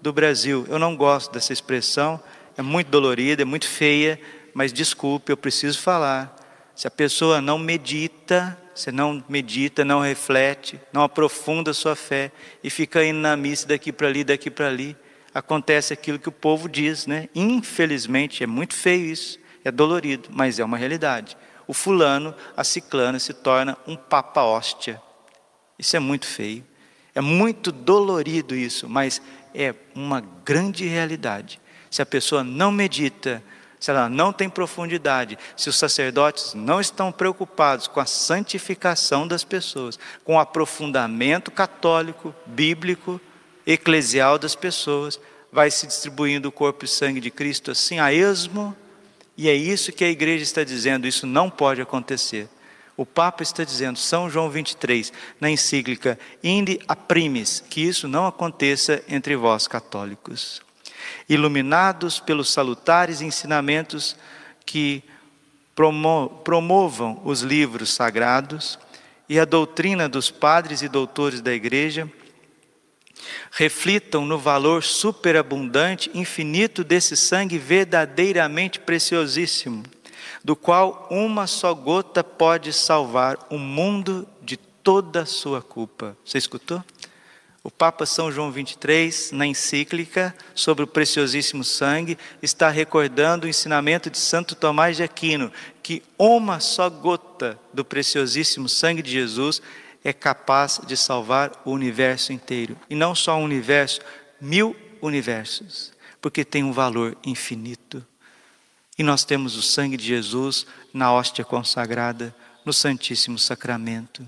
do 0.00 0.12
Brasil. 0.12 0.64
Eu 0.68 0.78
não 0.78 0.94
gosto 0.94 1.32
dessa 1.32 1.52
expressão, 1.52 2.22
é 2.56 2.62
muito 2.62 2.88
dolorida, 2.88 3.42
é 3.42 3.44
muito 3.44 3.66
feia, 3.66 4.20
mas 4.54 4.72
desculpe, 4.72 5.32
eu 5.32 5.36
preciso 5.36 5.80
falar. 5.80 6.36
Se 6.76 6.86
a 6.86 6.90
pessoa 6.90 7.40
não 7.40 7.58
medita, 7.58 8.56
você 8.72 8.92
não 8.92 9.24
medita, 9.28 9.84
não 9.84 10.00
reflete, 10.00 10.80
não 10.92 11.02
aprofunda 11.02 11.74
sua 11.74 11.96
fé 11.96 12.30
e 12.62 12.70
fica 12.70 13.04
indo 13.04 13.18
na 13.18 13.36
missa 13.36 13.66
daqui 13.66 13.92
para 13.92 14.06
ali, 14.06 14.22
daqui 14.22 14.50
para 14.50 14.68
ali, 14.68 14.96
acontece 15.34 15.92
aquilo 15.92 16.18
que 16.18 16.28
o 16.28 16.32
povo 16.32 16.68
diz, 16.68 17.08
né? 17.08 17.28
Infelizmente, 17.34 18.44
é 18.44 18.46
muito 18.46 18.74
feio 18.74 19.06
isso, 19.06 19.38
é 19.64 19.72
dolorido, 19.72 20.28
mas 20.30 20.60
é 20.60 20.64
uma 20.64 20.76
realidade. 20.76 21.36
O 21.66 21.74
fulano, 21.74 22.34
a 22.56 22.62
ciclana 22.62 23.18
se 23.18 23.34
torna 23.34 23.76
um 23.84 23.96
papa 23.96 24.42
hóstia. 24.42 25.02
Isso 25.82 25.96
é 25.96 25.98
muito 25.98 26.26
feio. 26.26 26.64
É 27.12 27.20
muito 27.20 27.72
dolorido 27.72 28.54
isso, 28.54 28.88
mas 28.88 29.20
é 29.52 29.74
uma 29.96 30.22
grande 30.44 30.86
realidade. 30.86 31.60
Se 31.90 32.00
a 32.00 32.06
pessoa 32.06 32.44
não 32.44 32.70
medita, 32.70 33.42
se 33.80 33.90
ela 33.90 34.08
não 34.08 34.32
tem 34.32 34.48
profundidade, 34.48 35.36
se 35.56 35.68
os 35.68 35.74
sacerdotes 35.74 36.54
não 36.54 36.80
estão 36.80 37.10
preocupados 37.10 37.88
com 37.88 37.98
a 37.98 38.06
santificação 38.06 39.26
das 39.26 39.42
pessoas, 39.42 39.98
com 40.22 40.36
o 40.36 40.38
aprofundamento 40.38 41.50
católico, 41.50 42.32
bíblico, 42.46 43.20
eclesial 43.66 44.38
das 44.38 44.54
pessoas, 44.54 45.18
vai 45.50 45.68
se 45.68 45.84
distribuindo 45.84 46.48
o 46.48 46.52
corpo 46.52 46.84
e 46.84 46.88
sangue 46.88 47.20
de 47.20 47.30
Cristo 47.30 47.72
assim 47.72 47.98
a 47.98 48.12
esmo, 48.14 48.74
e 49.36 49.48
é 49.48 49.54
isso 49.54 49.90
que 49.90 50.04
a 50.04 50.08
igreja 50.08 50.44
está 50.44 50.62
dizendo, 50.62 51.08
isso 51.08 51.26
não 51.26 51.50
pode 51.50 51.82
acontecer. 51.82 52.48
O 52.96 53.06
Papa 53.06 53.42
está 53.42 53.64
dizendo, 53.64 53.98
São 53.98 54.28
João 54.28 54.50
23, 54.50 55.12
na 55.40 55.50
encíclica 55.50 56.18
Inde 56.42 56.78
a 56.86 56.94
primis, 56.94 57.64
que 57.68 57.80
isso 57.80 58.06
não 58.06 58.26
aconteça 58.26 59.02
entre 59.08 59.34
vós 59.34 59.66
católicos. 59.66 60.62
Iluminados 61.28 62.20
pelos 62.20 62.50
salutares 62.50 63.20
ensinamentos 63.20 64.16
que 64.64 65.02
promovam 66.44 67.20
os 67.24 67.40
livros 67.40 67.90
sagrados 67.90 68.78
e 69.28 69.40
a 69.40 69.44
doutrina 69.44 70.08
dos 70.08 70.30
padres 70.30 70.82
e 70.82 70.88
doutores 70.88 71.40
da 71.40 71.52
igreja, 71.52 72.10
reflitam 73.50 74.26
no 74.26 74.38
valor 74.38 74.82
superabundante, 74.82 76.10
infinito 76.14 76.84
desse 76.84 77.16
sangue 77.16 77.58
verdadeiramente 77.58 78.80
preciosíssimo, 78.80 79.82
do 80.44 80.56
qual 80.56 81.06
uma 81.10 81.46
só 81.46 81.74
gota 81.74 82.22
pode 82.22 82.72
salvar 82.72 83.38
o 83.50 83.58
mundo 83.58 84.26
de 84.40 84.56
toda 84.56 85.22
a 85.22 85.26
sua 85.26 85.62
culpa. 85.62 86.16
Você 86.24 86.38
escutou? 86.38 86.82
O 87.64 87.70
Papa 87.70 88.04
São 88.04 88.32
João 88.32 88.50
23, 88.50 89.30
na 89.30 89.46
encíclica 89.46 90.34
sobre 90.52 90.82
o 90.82 90.86
preciosíssimo 90.86 91.62
sangue, 91.62 92.18
está 92.42 92.68
recordando 92.68 93.46
o 93.46 93.48
ensinamento 93.48 94.10
de 94.10 94.18
Santo 94.18 94.56
Tomás 94.56 94.96
de 94.96 95.04
Aquino, 95.04 95.52
que 95.80 96.02
uma 96.18 96.58
só 96.58 96.90
gota 96.90 97.56
do 97.72 97.84
preciosíssimo 97.84 98.68
sangue 98.68 99.00
de 99.00 99.12
Jesus 99.12 99.62
é 100.02 100.12
capaz 100.12 100.80
de 100.84 100.96
salvar 100.96 101.52
o 101.64 101.70
universo 101.70 102.32
inteiro. 102.32 102.76
E 102.90 102.96
não 102.96 103.14
só 103.14 103.36
um 103.36 103.44
universo, 103.44 104.00
mil 104.40 104.74
universos, 105.00 105.92
porque 106.20 106.44
tem 106.44 106.64
um 106.64 106.72
valor 106.72 107.16
infinito. 107.24 108.04
E 108.98 109.02
nós 109.02 109.24
temos 109.24 109.56
o 109.56 109.62
sangue 109.62 109.96
de 109.96 110.04
Jesus 110.04 110.66
na 110.92 111.12
hóstia 111.12 111.44
consagrada, 111.44 112.34
no 112.64 112.72
Santíssimo 112.72 113.38
Sacramento. 113.38 114.26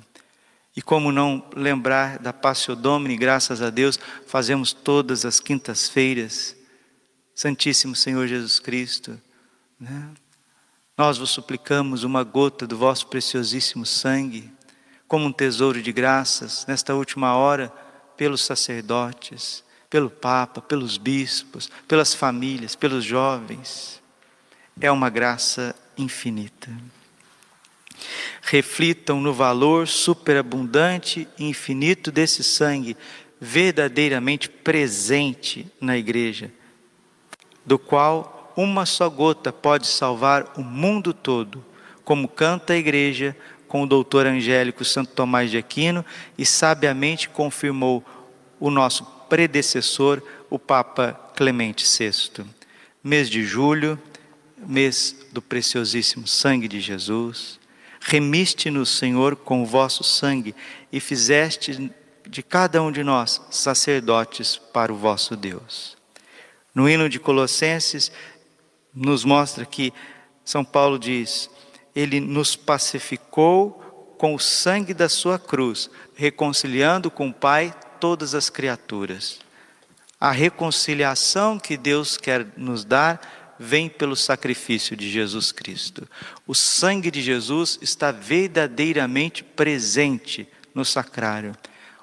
E 0.76 0.82
como 0.82 1.12
não 1.12 1.48
lembrar 1.54 2.18
da 2.18 2.32
Passio 2.32 2.74
Domini, 2.74 3.16
graças 3.16 3.62
a 3.62 3.70
Deus, 3.70 3.98
fazemos 4.26 4.72
todas 4.72 5.24
as 5.24 5.38
quintas-feiras. 5.38 6.56
Santíssimo 7.34 7.94
Senhor 7.94 8.26
Jesus 8.26 8.58
Cristo, 8.60 9.20
né? 9.78 10.10
nós 10.96 11.18
vos 11.18 11.30
suplicamos 11.30 12.04
uma 12.04 12.22
gota 12.22 12.66
do 12.66 12.78
vosso 12.78 13.08
preciosíssimo 13.08 13.84
sangue, 13.84 14.52
como 15.08 15.26
um 15.26 15.32
tesouro 15.32 15.82
de 15.82 15.92
graças, 15.92 16.64
nesta 16.66 16.94
última 16.94 17.34
hora, 17.34 17.72
pelos 18.16 18.44
sacerdotes, 18.44 19.64
pelo 19.90 20.08
Papa, 20.08 20.60
pelos 20.60 20.96
bispos, 20.96 21.68
pelas 21.88 22.14
famílias, 22.14 22.76
pelos 22.76 23.04
jovens. 23.04 24.00
É 24.80 24.90
uma 24.90 25.08
graça 25.08 25.74
infinita 25.96 26.70
reflitam 28.42 29.20
no 29.20 29.32
valor 29.32 29.88
superabundante 29.88 31.26
e 31.38 31.48
infinito 31.48 32.12
desse 32.12 32.44
sangue 32.44 32.96
verdadeiramente 33.40 34.48
presente 34.48 35.66
na 35.80 35.96
igreja, 35.96 36.50
do 37.64 37.78
qual 37.78 38.52
uma 38.56 38.86
só 38.86 39.08
gota 39.08 39.52
pode 39.52 39.86
salvar 39.86 40.52
o 40.56 40.62
mundo 40.62 41.12
todo, 41.12 41.64
como 42.04 42.28
canta 42.28 42.74
a 42.74 42.76
igreja 42.76 43.36
com 43.66 43.82
o 43.82 43.86
doutor 43.86 44.26
angélico 44.26 44.84
Santo 44.84 45.12
Tomás 45.12 45.50
de 45.50 45.58
Aquino 45.58 46.04
e 46.38 46.46
sabiamente 46.46 47.28
confirmou 47.28 48.04
o 48.60 48.70
nosso 48.70 49.04
predecessor, 49.28 50.22
o 50.48 50.58
Papa 50.58 51.18
Clemente 51.34 51.84
VI. 51.84 52.44
Mês 53.02 53.28
de 53.28 53.42
julho, 53.42 53.98
mês 54.66 55.16
do 55.32 55.40
preciosíssimo 55.40 56.26
sangue 56.26 56.68
de 56.68 56.80
Jesus 56.80 57.58
Remiste-nos, 58.06 58.90
Senhor, 58.90 59.34
com 59.34 59.62
o 59.62 59.66
vosso 59.66 60.04
sangue 60.04 60.54
e 60.92 61.00
fizeste 61.00 61.90
de 62.28 62.42
cada 62.42 62.82
um 62.82 62.92
de 62.92 63.02
nós 63.02 63.40
sacerdotes 63.50 64.58
para 64.58 64.92
o 64.92 64.96
vosso 64.96 65.34
Deus. 65.34 65.96
No 66.74 66.86
hino 66.86 67.08
de 67.08 67.18
Colossenses, 67.18 68.12
nos 68.94 69.24
mostra 69.24 69.64
que 69.64 69.90
São 70.44 70.62
Paulo 70.62 70.98
diz: 70.98 71.48
Ele 71.96 72.20
nos 72.20 72.54
pacificou 72.54 74.14
com 74.18 74.34
o 74.34 74.38
sangue 74.38 74.92
da 74.92 75.08
sua 75.08 75.38
cruz, 75.38 75.88
reconciliando 76.14 77.10
com 77.10 77.28
o 77.28 77.34
Pai 77.34 77.74
todas 77.98 78.34
as 78.34 78.50
criaturas. 78.50 79.38
A 80.20 80.30
reconciliação 80.30 81.58
que 81.58 81.78
Deus 81.78 82.18
quer 82.18 82.46
nos 82.54 82.84
dar 82.84 83.43
vem 83.58 83.88
pelo 83.88 84.16
sacrifício 84.16 84.96
de 84.96 85.10
Jesus 85.10 85.52
Cristo. 85.52 86.08
O 86.46 86.54
sangue 86.54 87.10
de 87.10 87.22
Jesus 87.22 87.78
está 87.80 88.10
verdadeiramente 88.10 89.42
presente 89.42 90.48
no 90.74 90.84
sacrário. 90.84 91.54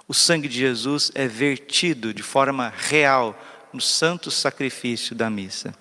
O 0.08 0.14
sangue 0.14 0.48
de 0.48 0.58
Jesus 0.58 1.12
é 1.16 1.28
vertido 1.28 2.14
de 2.14 2.24
forma 2.24 2.74
real 2.76 3.40
no 3.72 3.82
santo 3.82 4.30
sacrifício 4.30 5.16
da 5.16 5.30
missa. 5.30 5.74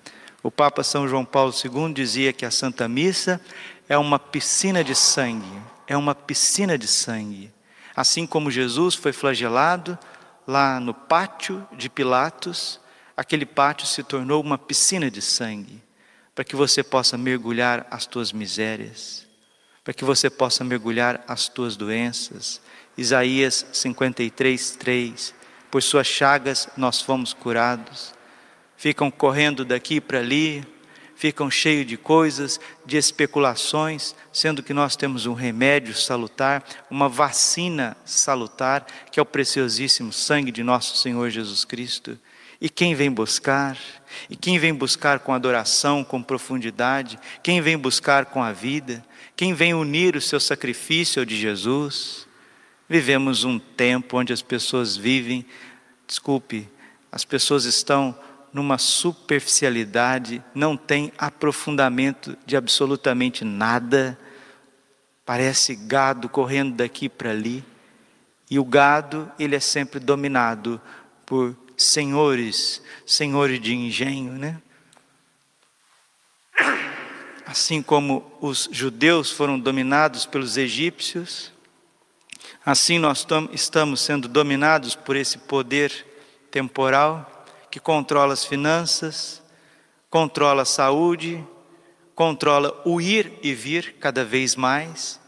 O 0.43 0.49
Papa 0.49 0.83
São 0.83 1.07
João 1.07 1.25
Paulo 1.25 1.53
II 1.53 1.93
dizia 1.93 2.33
que 2.33 2.45
a 2.45 2.51
Santa 2.51 2.87
Missa 2.87 3.39
é 3.87 3.97
uma 3.97 4.17
piscina 4.17 4.83
de 4.83 4.95
sangue, 4.95 5.61
é 5.85 5.95
uma 5.95 6.15
piscina 6.15 6.77
de 6.77 6.87
sangue. 6.87 7.51
Assim 7.95 8.25
como 8.25 8.49
Jesus 8.49 8.95
foi 8.95 9.11
flagelado 9.11 9.99
lá 10.47 10.79
no 10.79 10.93
pátio 10.93 11.67
de 11.73 11.89
Pilatos, 11.89 12.79
aquele 13.21 13.45
pátio 13.45 13.85
se 13.85 14.01
tornou 14.01 14.41
uma 14.41 14.57
piscina 14.57 15.09
de 15.11 15.21
sangue, 15.21 15.79
para 16.33 16.43
que 16.43 16.55
você 16.55 16.81
possa 16.81 17.19
mergulhar 17.19 17.85
as 17.91 18.07
tuas 18.07 18.31
misérias, 18.31 19.27
para 19.83 19.93
que 19.93 20.03
você 20.03 20.27
possa 20.27 20.63
mergulhar 20.63 21.23
as 21.27 21.47
tuas 21.47 21.75
doenças. 21.75 22.59
Isaías 22.97 23.63
53, 23.73 24.71
3. 24.71 25.35
Por 25.69 25.83
suas 25.83 26.07
chagas 26.07 26.67
nós 26.75 26.99
fomos 26.99 27.31
curados. 27.31 28.11
Ficam 28.75 29.11
correndo 29.11 29.63
daqui 29.63 30.01
para 30.01 30.17
ali, 30.17 30.65
ficam 31.15 31.51
cheios 31.51 31.85
de 31.85 31.97
coisas, 31.97 32.59
de 32.83 32.97
especulações, 32.97 34.15
sendo 34.33 34.63
que 34.63 34.73
nós 34.73 34.95
temos 34.95 35.27
um 35.27 35.33
remédio 35.33 35.93
salutar, 35.93 36.63
uma 36.89 37.07
vacina 37.07 37.95
salutar, 38.03 38.83
que 39.11 39.19
é 39.19 39.23
o 39.23 39.25
preciosíssimo 39.25 40.11
sangue 40.11 40.51
de 40.51 40.63
nosso 40.63 40.97
Senhor 40.97 41.29
Jesus 41.29 41.63
Cristo. 41.63 42.17
E 42.61 42.69
quem 42.69 42.93
vem 42.93 43.09
buscar? 43.09 43.75
E 44.29 44.35
quem 44.35 44.59
vem 44.59 44.71
buscar 44.71 45.19
com 45.19 45.33
adoração, 45.33 46.03
com 46.03 46.21
profundidade? 46.21 47.17
Quem 47.41 47.59
vem 47.59 47.75
buscar 47.75 48.25
com 48.25 48.43
a 48.43 48.51
vida? 48.51 49.03
Quem 49.35 49.51
vem 49.55 49.73
unir 49.73 50.15
o 50.15 50.21
seu 50.21 50.39
sacrifício 50.39 51.19
ao 51.19 51.25
de 51.25 51.35
Jesus? 51.35 52.27
Vivemos 52.87 53.43
um 53.43 53.57
tempo 53.57 54.17
onde 54.17 54.31
as 54.31 54.43
pessoas 54.43 54.95
vivem, 54.95 55.43
desculpe, 56.05 56.69
as 57.11 57.25
pessoas 57.25 57.65
estão 57.65 58.15
numa 58.53 58.77
superficialidade, 58.77 60.43
não 60.53 60.77
tem 60.77 61.11
aprofundamento 61.17 62.37
de 62.45 62.55
absolutamente 62.57 63.43
nada, 63.43 64.19
parece 65.25 65.73
gado 65.73 66.27
correndo 66.27 66.75
daqui 66.75 67.07
para 67.07 67.31
ali, 67.31 67.63
e 68.49 68.59
o 68.59 68.65
gado, 68.65 69.31
ele 69.39 69.55
é 69.55 69.59
sempre 69.61 69.99
dominado 69.99 70.81
por 71.25 71.55
senhores, 71.83 72.81
senhores 73.05 73.59
de 73.59 73.73
engenho, 73.73 74.33
né? 74.33 74.61
Assim 77.45 77.81
como 77.81 78.31
os 78.39 78.69
judeus 78.71 79.31
foram 79.31 79.59
dominados 79.59 80.25
pelos 80.25 80.57
egípcios, 80.57 81.51
Assim 82.63 82.99
nós 82.99 83.25
estamos 83.51 84.01
sendo 84.01 84.27
dominados 84.27 84.95
por 84.95 85.15
esse 85.15 85.37
poder 85.37 86.05
temporal 86.51 87.45
que 87.71 87.79
controla 87.79 88.33
as 88.33 88.45
finanças, 88.45 89.41
controla 90.11 90.61
a 90.61 90.65
saúde, 90.65 91.43
controla 92.13 92.79
o 92.85 93.01
ir 93.01 93.39
e 93.41 93.53
vir 93.55 93.95
cada 93.99 94.23
vez 94.23 94.55
mais, 94.55 95.19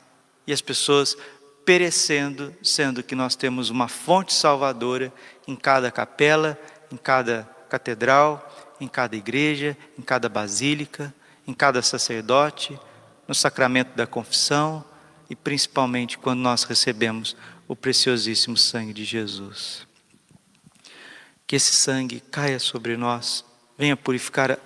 e 0.45 0.53
as 0.53 0.61
pessoas 0.61 1.17
perecendo, 1.65 2.53
sendo 2.61 3.03
que 3.03 3.15
nós 3.15 3.35
temos 3.35 3.69
uma 3.69 3.87
fonte 3.87 4.33
salvadora 4.33 5.13
em 5.47 5.55
cada 5.55 5.91
capela, 5.91 6.59
em 6.91 6.97
cada 6.97 7.49
catedral, 7.69 8.75
em 8.79 8.87
cada 8.87 9.15
igreja, 9.15 9.77
em 9.97 10.01
cada 10.01 10.29
basílica, 10.29 11.13
em 11.47 11.53
cada 11.53 11.81
sacerdote, 11.81 12.79
no 13.27 13.33
sacramento 13.33 13.95
da 13.95 14.05
confissão, 14.05 14.83
e 15.29 15.35
principalmente 15.35 16.17
quando 16.17 16.39
nós 16.39 16.63
recebemos 16.63 17.35
o 17.67 17.75
preciosíssimo 17.75 18.57
sangue 18.57 18.93
de 18.93 19.05
Jesus. 19.05 19.87
Que 21.47 21.55
esse 21.55 21.73
sangue 21.73 22.19
caia 22.19 22.59
sobre 22.59 22.97
nós, 22.97 23.43
venha 23.77 23.97
purificar 23.97 24.59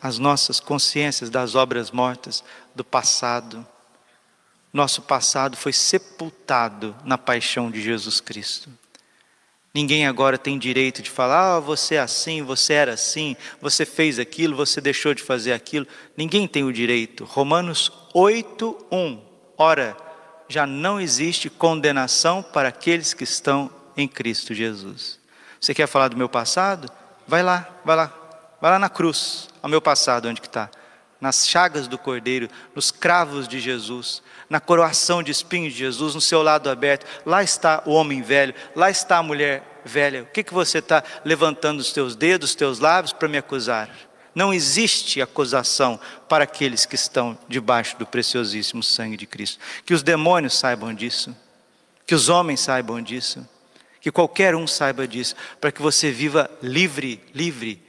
as 0.00 0.18
nossas 0.18 0.60
consciências 0.60 1.30
das 1.30 1.54
obras 1.54 1.90
mortas 1.90 2.44
do 2.74 2.84
passado. 2.84 3.66
Nosso 4.74 5.02
passado 5.02 5.56
foi 5.56 5.72
sepultado 5.72 6.96
na 7.04 7.16
paixão 7.16 7.70
de 7.70 7.80
Jesus 7.80 8.20
Cristo. 8.20 8.68
Ninguém 9.72 10.04
agora 10.04 10.36
tem 10.36 10.58
direito 10.58 11.00
de 11.00 11.08
falar, 11.08 11.56
ah, 11.56 11.60
você 11.60 11.94
é 11.94 12.00
assim, 12.00 12.42
você 12.42 12.72
era 12.72 12.94
assim, 12.94 13.36
você 13.60 13.86
fez 13.86 14.18
aquilo, 14.18 14.56
você 14.56 14.80
deixou 14.80 15.14
de 15.14 15.22
fazer 15.22 15.52
aquilo. 15.52 15.86
Ninguém 16.16 16.48
tem 16.48 16.64
o 16.64 16.72
direito. 16.72 17.24
Romanos 17.24 17.92
8, 18.12 18.86
1. 18.90 19.22
Ora, 19.56 19.96
já 20.48 20.66
não 20.66 21.00
existe 21.00 21.48
condenação 21.48 22.42
para 22.42 22.68
aqueles 22.68 23.14
que 23.14 23.22
estão 23.22 23.70
em 23.96 24.08
Cristo 24.08 24.52
Jesus. 24.52 25.20
Você 25.60 25.72
quer 25.72 25.86
falar 25.86 26.08
do 26.08 26.16
meu 26.16 26.28
passado? 26.28 26.90
Vai 27.28 27.44
lá, 27.44 27.68
vai 27.84 27.94
lá, 27.94 28.12
vai 28.60 28.72
lá 28.72 28.78
na 28.80 28.88
cruz, 28.88 29.48
ao 29.62 29.70
meu 29.70 29.80
passado, 29.80 30.28
onde 30.28 30.40
que 30.40 30.48
está? 30.48 30.68
Nas 31.24 31.48
chagas 31.48 31.88
do 31.88 31.96
Cordeiro, 31.96 32.50
nos 32.74 32.90
cravos 32.90 33.48
de 33.48 33.58
Jesus, 33.58 34.22
na 34.50 34.60
coroação 34.60 35.22
de 35.22 35.32
espinhos 35.32 35.72
de 35.72 35.78
Jesus, 35.78 36.14
no 36.14 36.20
seu 36.20 36.42
lado 36.42 36.68
aberto. 36.68 37.06
Lá 37.24 37.42
está 37.42 37.82
o 37.86 37.92
homem 37.92 38.20
velho, 38.20 38.54
lá 38.76 38.90
está 38.90 39.16
a 39.16 39.22
mulher 39.22 39.80
velha. 39.86 40.24
O 40.24 40.26
que, 40.26 40.44
que 40.44 40.52
você 40.52 40.80
está 40.80 41.02
levantando 41.24 41.80
os 41.80 41.94
teus 41.94 42.14
dedos, 42.14 42.50
os 42.50 42.54
teus 42.54 42.78
lábios 42.78 43.14
para 43.14 43.26
me 43.26 43.38
acusar? 43.38 43.88
Não 44.34 44.52
existe 44.52 45.22
acusação 45.22 45.98
para 46.28 46.44
aqueles 46.44 46.84
que 46.84 46.94
estão 46.94 47.38
debaixo 47.48 47.96
do 47.96 48.04
preciosíssimo 48.04 48.82
sangue 48.82 49.16
de 49.16 49.26
Cristo. 49.26 49.58
Que 49.86 49.94
os 49.94 50.02
demônios 50.02 50.58
saibam 50.58 50.92
disso, 50.92 51.34
que 52.04 52.14
os 52.14 52.28
homens 52.28 52.60
saibam 52.60 53.00
disso, 53.00 53.48
que 53.98 54.12
qualquer 54.12 54.54
um 54.54 54.66
saiba 54.66 55.08
disso, 55.08 55.34
para 55.58 55.72
que 55.72 55.80
você 55.80 56.10
viva 56.10 56.50
livre, 56.62 57.18
livre, 57.32 57.82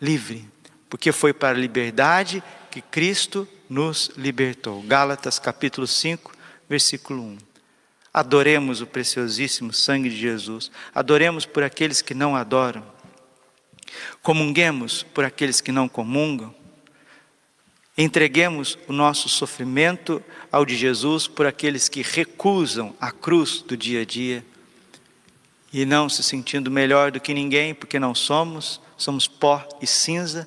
livre, 0.00 0.48
porque 0.92 1.10
foi 1.10 1.32
para 1.32 1.56
a 1.56 1.58
liberdade 1.58 2.44
que 2.70 2.82
Cristo 2.82 3.48
nos 3.66 4.10
libertou. 4.14 4.82
Gálatas 4.82 5.38
capítulo 5.38 5.86
5, 5.86 6.30
versículo 6.68 7.22
1. 7.22 7.38
Adoremos 8.12 8.82
o 8.82 8.86
preciosíssimo 8.86 9.72
sangue 9.72 10.10
de 10.10 10.18
Jesus, 10.18 10.70
adoremos 10.94 11.46
por 11.46 11.62
aqueles 11.62 12.02
que 12.02 12.12
não 12.12 12.36
adoram. 12.36 12.84
Comunguemos 14.20 15.02
por 15.02 15.24
aqueles 15.24 15.62
que 15.62 15.72
não 15.72 15.88
comungam. 15.88 16.54
Entreguemos 17.96 18.76
o 18.86 18.92
nosso 18.92 19.30
sofrimento 19.30 20.22
ao 20.52 20.66
de 20.66 20.76
Jesus 20.76 21.26
por 21.26 21.46
aqueles 21.46 21.88
que 21.88 22.02
recusam 22.02 22.94
a 23.00 23.10
cruz 23.10 23.62
do 23.62 23.78
dia 23.78 24.02
a 24.02 24.04
dia 24.04 24.44
e 25.72 25.86
não 25.86 26.10
se 26.10 26.22
sentindo 26.22 26.70
melhor 26.70 27.10
do 27.10 27.18
que 27.18 27.32
ninguém, 27.32 27.74
porque 27.74 27.98
não 27.98 28.14
somos, 28.14 28.78
somos 28.94 29.26
pó 29.26 29.66
e 29.80 29.86
cinza, 29.86 30.46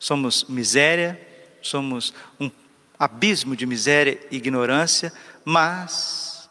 somos 0.00 0.44
miséria, 0.48 1.20
somos 1.62 2.12
um 2.40 2.50
abismo 2.98 3.54
de 3.54 3.66
miséria 3.66 4.18
e 4.30 4.36
ignorância, 4.36 5.12
mas 5.44 6.50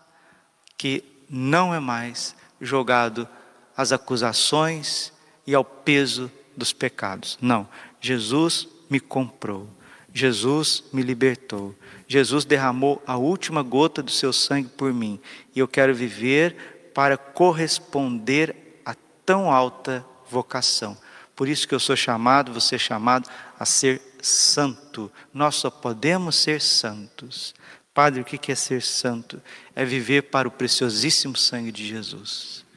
que 0.78 1.04
não 1.30 1.74
é 1.74 1.80
mais 1.80 2.36
jogado 2.62 3.28
às 3.76 3.92
acusações 3.92 5.12
e 5.46 5.54
ao 5.54 5.66
peso 5.66 6.32
dos 6.56 6.72
pecados. 6.72 7.38
Não, 7.42 7.68
Jesus 8.00 8.68
me 8.90 9.00
comprou. 9.00 9.68
Jesus 10.14 10.84
me 10.92 11.02
libertou. 11.02 11.76
Jesus 12.08 12.46
derramou 12.46 13.02
a 13.06 13.18
última 13.18 13.62
gota 13.62 14.02
do 14.02 14.12
seu 14.12 14.34
sangue 14.34 14.70
por 14.70 14.94
mim. 14.94 15.20
E 15.56 15.60
eu 15.60 15.68
quero 15.68 15.94
viver 15.94 16.92
para 16.94 17.18
corresponder 17.18 18.82
a 18.84 18.96
tão 19.26 19.52
alta 19.52 20.06
vocação. 20.30 20.98
Por 21.40 21.48
isso 21.48 21.66
que 21.66 21.74
eu 21.74 21.80
sou 21.80 21.96
chamado, 21.96 22.52
você 22.52 22.76
é 22.76 22.78
chamado 22.78 23.30
a 23.58 23.64
ser 23.64 24.02
santo. 24.22 25.10
Nós 25.34 25.56
só 25.56 25.70
podemos 25.70 26.36
ser 26.36 26.60
santos. 26.60 27.56
Padre, 27.94 28.20
o 28.20 28.26
que 28.26 28.52
é 28.52 28.56
ser 28.56 28.82
santo? 28.82 29.42
É 29.74 29.86
viver 29.86 30.24
para 30.24 30.50
o 30.50 30.52
preciosíssimo 30.52 31.38
sangue 31.38 31.72
de 31.72 31.88
Jesus 31.88 32.68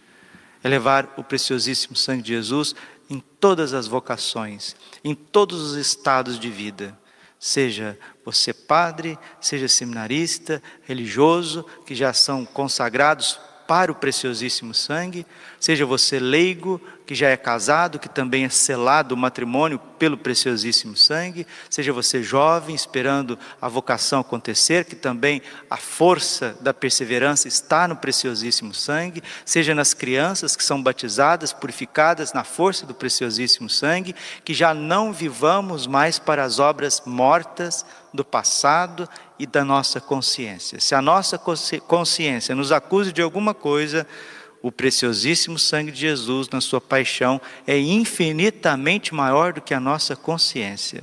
é 0.62 0.68
levar 0.68 1.12
o 1.16 1.25
preciosíssimo 1.25 1.96
sangue 1.96 2.22
de 2.22 2.33
Jesus 2.33 2.75
em 3.11 3.18
todas 3.40 3.75
as 3.75 3.87
vocações, 3.87 4.77
em 5.03 5.14
todos 5.14 5.61
os 5.61 5.77
estados 5.77 6.38
de 6.38 6.48
vida, 6.48 6.96
Seja 7.44 7.98
você 8.25 8.53
padre, 8.53 9.18
seja 9.40 9.66
seminarista, 9.66 10.62
religioso, 10.83 11.66
que 11.85 11.92
já 11.92 12.12
são 12.12 12.46
consagrados 12.46 13.40
para 13.66 13.90
o 13.90 13.94
preciosíssimo 13.94 14.75
sangue, 14.75 15.27
seja 15.59 15.87
você 15.87 16.18
leigo, 16.18 16.81
que 17.07 17.14
já 17.14 17.29
é 17.29 17.37
casado, 17.37 17.98
que 17.98 18.09
também 18.09 18.44
é 18.44 18.48
selado 18.48 19.14
o 19.14 19.18
matrimônio 19.18 19.79
pelo 19.98 20.16
preciosíssimo 20.16 20.96
sangue, 20.96 21.46
seja 21.68 21.92
você 21.92 22.22
jovem, 22.22 22.75
esperando 22.75 23.38
a 23.61 23.68
vocação 23.68 24.20
acontecer, 24.20 24.85
que 24.85 24.96
também 24.96 25.42
a 25.68 25.77
força 25.77 26.57
da 26.61 26.72
perseverança 26.72 27.48
está 27.48 27.87
no 27.87 27.96
preciosíssimo 27.96 28.72
sangue, 28.75 29.22
seja 29.44 29.75
nas 29.75 29.94
crianças 29.94 30.57
que 30.57 30.64
são 30.64 30.83
batizadas, 30.83 31.53
purificadas 31.53 32.33
na 32.33 32.44
força 32.44 32.87
do 32.87 32.94
preciosíssimo 32.94 33.68
sangue, 33.68 34.14
que 34.44 34.55
já 34.55 34.72
não 34.72 35.12
vivamos 35.12 35.87
mais 35.87 36.18
para 36.18 36.44
as 36.44 36.59
obras 36.59 37.03
mortas 37.05 37.85
do 38.12 38.25
passado 38.25 39.09
e 39.42 39.46
da 39.46 39.64
nossa 39.64 40.00
consciência. 40.00 40.78
Se 40.78 40.94
a 40.94 41.02
nossa 41.02 41.37
consciência 41.37 42.55
nos 42.55 42.70
acusa 42.70 43.12
de 43.12 43.20
alguma 43.20 43.52
coisa, 43.52 44.07
o 44.62 44.70
preciosíssimo 44.70 45.59
sangue 45.59 45.90
de 45.90 45.98
Jesus, 45.98 46.48
na 46.48 46.61
sua 46.61 46.81
paixão, 46.81 47.40
é 47.66 47.76
infinitamente 47.76 49.12
maior 49.12 49.52
do 49.52 49.61
que 49.61 49.74
a 49.74 49.81
nossa 49.81 50.14
consciência. 50.14 51.02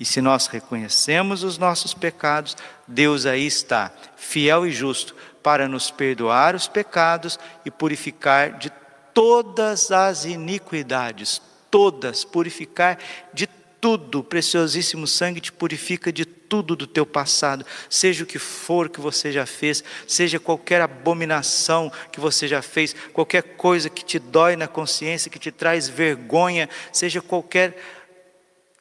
E 0.00 0.04
se 0.04 0.20
nós 0.20 0.48
reconhecemos 0.48 1.44
os 1.44 1.56
nossos 1.56 1.94
pecados, 1.94 2.56
Deus 2.88 3.24
aí 3.24 3.46
está, 3.46 3.92
fiel 4.16 4.66
e 4.66 4.72
justo, 4.72 5.14
para 5.40 5.68
nos 5.68 5.92
perdoar 5.92 6.56
os 6.56 6.66
pecados 6.66 7.38
e 7.64 7.70
purificar 7.70 8.58
de 8.58 8.72
todas 9.14 9.92
as 9.92 10.24
iniquidades, 10.24 11.40
todas, 11.70 12.24
purificar 12.24 12.98
de 13.32 13.46
tudo. 13.84 14.20
O 14.20 14.24
preciosíssimo 14.24 15.06
sangue 15.06 15.42
te 15.42 15.52
purifica 15.52 16.10
de 16.10 16.24
tudo 16.24 16.74
do 16.74 16.86
teu 16.86 17.04
passado, 17.04 17.66
seja 17.90 18.24
o 18.24 18.26
que 18.26 18.38
for 18.38 18.88
que 18.88 18.98
você 18.98 19.30
já 19.30 19.44
fez, 19.44 19.84
seja 20.08 20.40
qualquer 20.40 20.80
abominação 20.80 21.92
que 22.10 22.18
você 22.18 22.48
já 22.48 22.62
fez, 22.62 22.96
qualquer 23.12 23.42
coisa 23.42 23.90
que 23.90 24.02
te 24.02 24.18
dói 24.18 24.56
na 24.56 24.66
consciência, 24.66 25.30
que 25.30 25.38
te 25.38 25.52
traz 25.52 25.86
vergonha, 25.86 26.66
seja 26.90 27.20
qualquer 27.20 27.76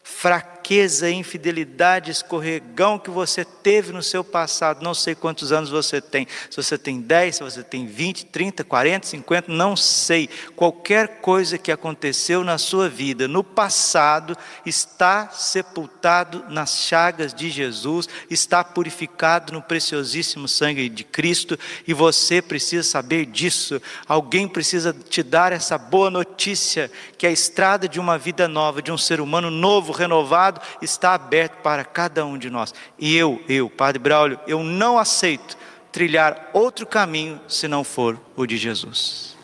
fraqueza, 0.03 1.09
infidelidade, 1.09 2.11
escorregão 2.11 2.99
que 2.99 3.09
você 3.09 3.45
teve 3.45 3.93
no 3.93 4.03
seu 4.03 4.21
passado, 4.21 4.83
não 4.83 4.93
sei 4.93 5.15
quantos 5.15 5.53
anos 5.53 5.69
você 5.69 6.01
tem, 6.01 6.27
se 6.49 6.57
você 6.57 6.77
tem 6.77 6.99
10, 6.99 7.37
se 7.37 7.43
você 7.43 7.63
tem 7.63 7.85
20, 7.85 8.25
30, 8.25 8.65
40, 8.65 9.07
50, 9.07 9.51
não 9.51 9.77
sei. 9.77 10.29
Qualquer 10.57 11.21
coisa 11.21 11.57
que 11.57 11.71
aconteceu 11.71 12.43
na 12.43 12.57
sua 12.57 12.89
vida 12.89 13.29
no 13.29 13.43
passado 13.45 14.37
está 14.65 15.29
sepultado 15.29 16.43
nas 16.49 16.79
chagas 16.79 17.33
de 17.33 17.49
Jesus, 17.49 18.09
está 18.29 18.61
purificado 18.61 19.53
no 19.53 19.61
preciosíssimo 19.61 20.49
sangue 20.49 20.89
de 20.89 21.05
Cristo 21.05 21.57
e 21.87 21.93
você 21.93 22.41
precisa 22.41 22.83
saber 22.83 23.25
disso. 23.25 23.81
Alguém 24.05 24.49
precisa 24.49 24.93
te 24.93 25.23
dar 25.23 25.53
essa 25.53 25.77
boa 25.77 26.09
notícia 26.09 26.91
que 27.17 27.25
a 27.25 27.31
estrada 27.31 27.87
de 27.87 28.01
uma 28.01 28.17
vida 28.17 28.49
nova, 28.49 28.81
de 28.81 28.91
um 28.91 28.97
ser 28.97 29.21
humano 29.21 29.49
novo, 29.49 29.92
renovado 29.93 30.59
está 30.81 31.13
aberto 31.13 31.61
para 31.61 31.85
cada 31.85 32.25
um 32.25 32.37
de 32.37 32.49
nós. 32.49 32.73
E 32.99 33.15
eu, 33.15 33.41
eu, 33.47 33.69
Padre 33.69 33.99
Braulio, 33.99 34.39
eu 34.45 34.63
não 34.63 34.99
aceito 34.99 35.57
trilhar 35.91 36.49
outro 36.53 36.85
caminho 36.85 37.39
se 37.47 37.67
não 37.67 37.83
for 37.83 38.19
o 38.35 38.45
de 38.45 38.57
Jesus. 38.57 39.37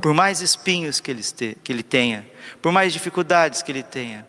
Por 0.00 0.14
mais 0.14 0.40
espinhos 0.40 0.98
que 0.98 1.10
ele, 1.10 1.22
que 1.62 1.72
ele 1.72 1.82
tenha, 1.82 2.26
por 2.62 2.72
mais 2.72 2.92
dificuldades 2.92 3.62
que 3.62 3.70
ele 3.70 3.82
tenha, 3.82 4.26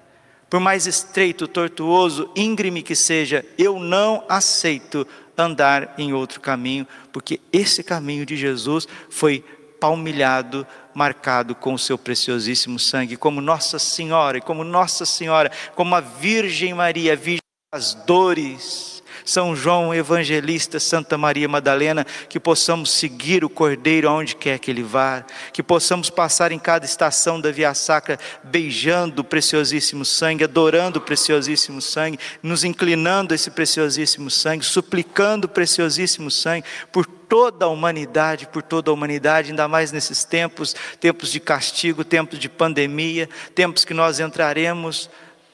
por 0.50 0.60
mais 0.60 0.86
estreito, 0.86 1.48
tortuoso, 1.48 2.30
íngreme 2.36 2.84
que 2.84 2.94
seja, 2.94 3.46
eu 3.58 3.80
não 3.80 4.26
aceito 4.28 5.08
andar 5.38 5.96
em 5.98 6.12
outro 6.12 6.42
caminho, 6.42 6.86
porque 7.14 7.40
esse 7.54 7.82
caminho 7.82 8.26
de 8.26 8.36
Jesus 8.36 8.86
foi 9.10 9.46
palmilhado, 9.82 10.66
marcado 10.94 11.56
com 11.56 11.74
o 11.74 11.80
seu 11.80 11.98
preciosíssimo 11.98 12.78
sangue, 12.78 13.18
como 13.18 13.42
Nossa 13.42 13.80
Senhora, 13.80 14.38
e 14.38 14.42
como 14.42 14.64
Nossa 14.64 15.08
Senhora, 15.08 15.52
como 15.76 15.96
a 15.96 16.00
Virgem 16.00 16.72
Maria, 16.76 17.16
Virgem 17.16 17.42
das 17.74 17.96
dores, 17.96 19.02
são 19.26 19.56
João 19.56 19.94
Evangelista, 19.94 20.80
Santa 20.80 21.18
Maria 21.18 21.48
Madalena, 21.48 22.06
que 22.30 22.40
possamos 22.40 22.92
seguir 22.92 23.44
o 23.44 23.50
Cordeiro 23.50 24.08
aonde 24.08 24.36
quer 24.36 24.60
que 24.60 24.70
ele 24.70 24.84
vá, 24.84 25.26
que 25.52 25.64
possamos 25.64 26.10
passar 26.10 26.52
em 26.52 26.60
cada 26.60 26.86
estação 26.86 27.40
da 27.40 27.52
Via 27.52 27.74
Sacra 27.74 28.20
beijando 28.44 29.22
o 29.22 29.26
preciosíssimo 29.26 30.06
sangue, 30.06 30.44
adorando 30.44 31.00
o 31.00 31.02
preciosíssimo 31.02 31.82
sangue, 31.82 32.20
nos 32.44 32.64
inclinando 32.64 33.34
a 33.34 33.36
esse 33.36 33.50
preciosíssimo 33.50 34.30
sangue, 34.30 34.66
suplicando 34.66 35.46
o 35.46 35.50
preciosíssimo 35.50 36.30
sangue 36.30 36.66
por 36.92 37.21
toda 37.32 37.64
a 37.64 37.70
humanidade, 37.70 38.46
por 38.46 38.62
toda 38.62 38.92
a 38.92 38.94
humanidade, 38.94 39.52
ainda 39.52 39.66
mais 39.66 39.90
nesses 39.94 40.26
tempos, 40.26 40.76
tempos 41.00 41.32
de 41.32 41.40
castigo, 41.40 42.04
tempos 42.04 42.38
de 42.38 42.50
pandemia, 42.50 43.30
tempos 43.56 43.86
que 43.86 43.94
nós 43.94 44.20
entraremos 44.20 45.10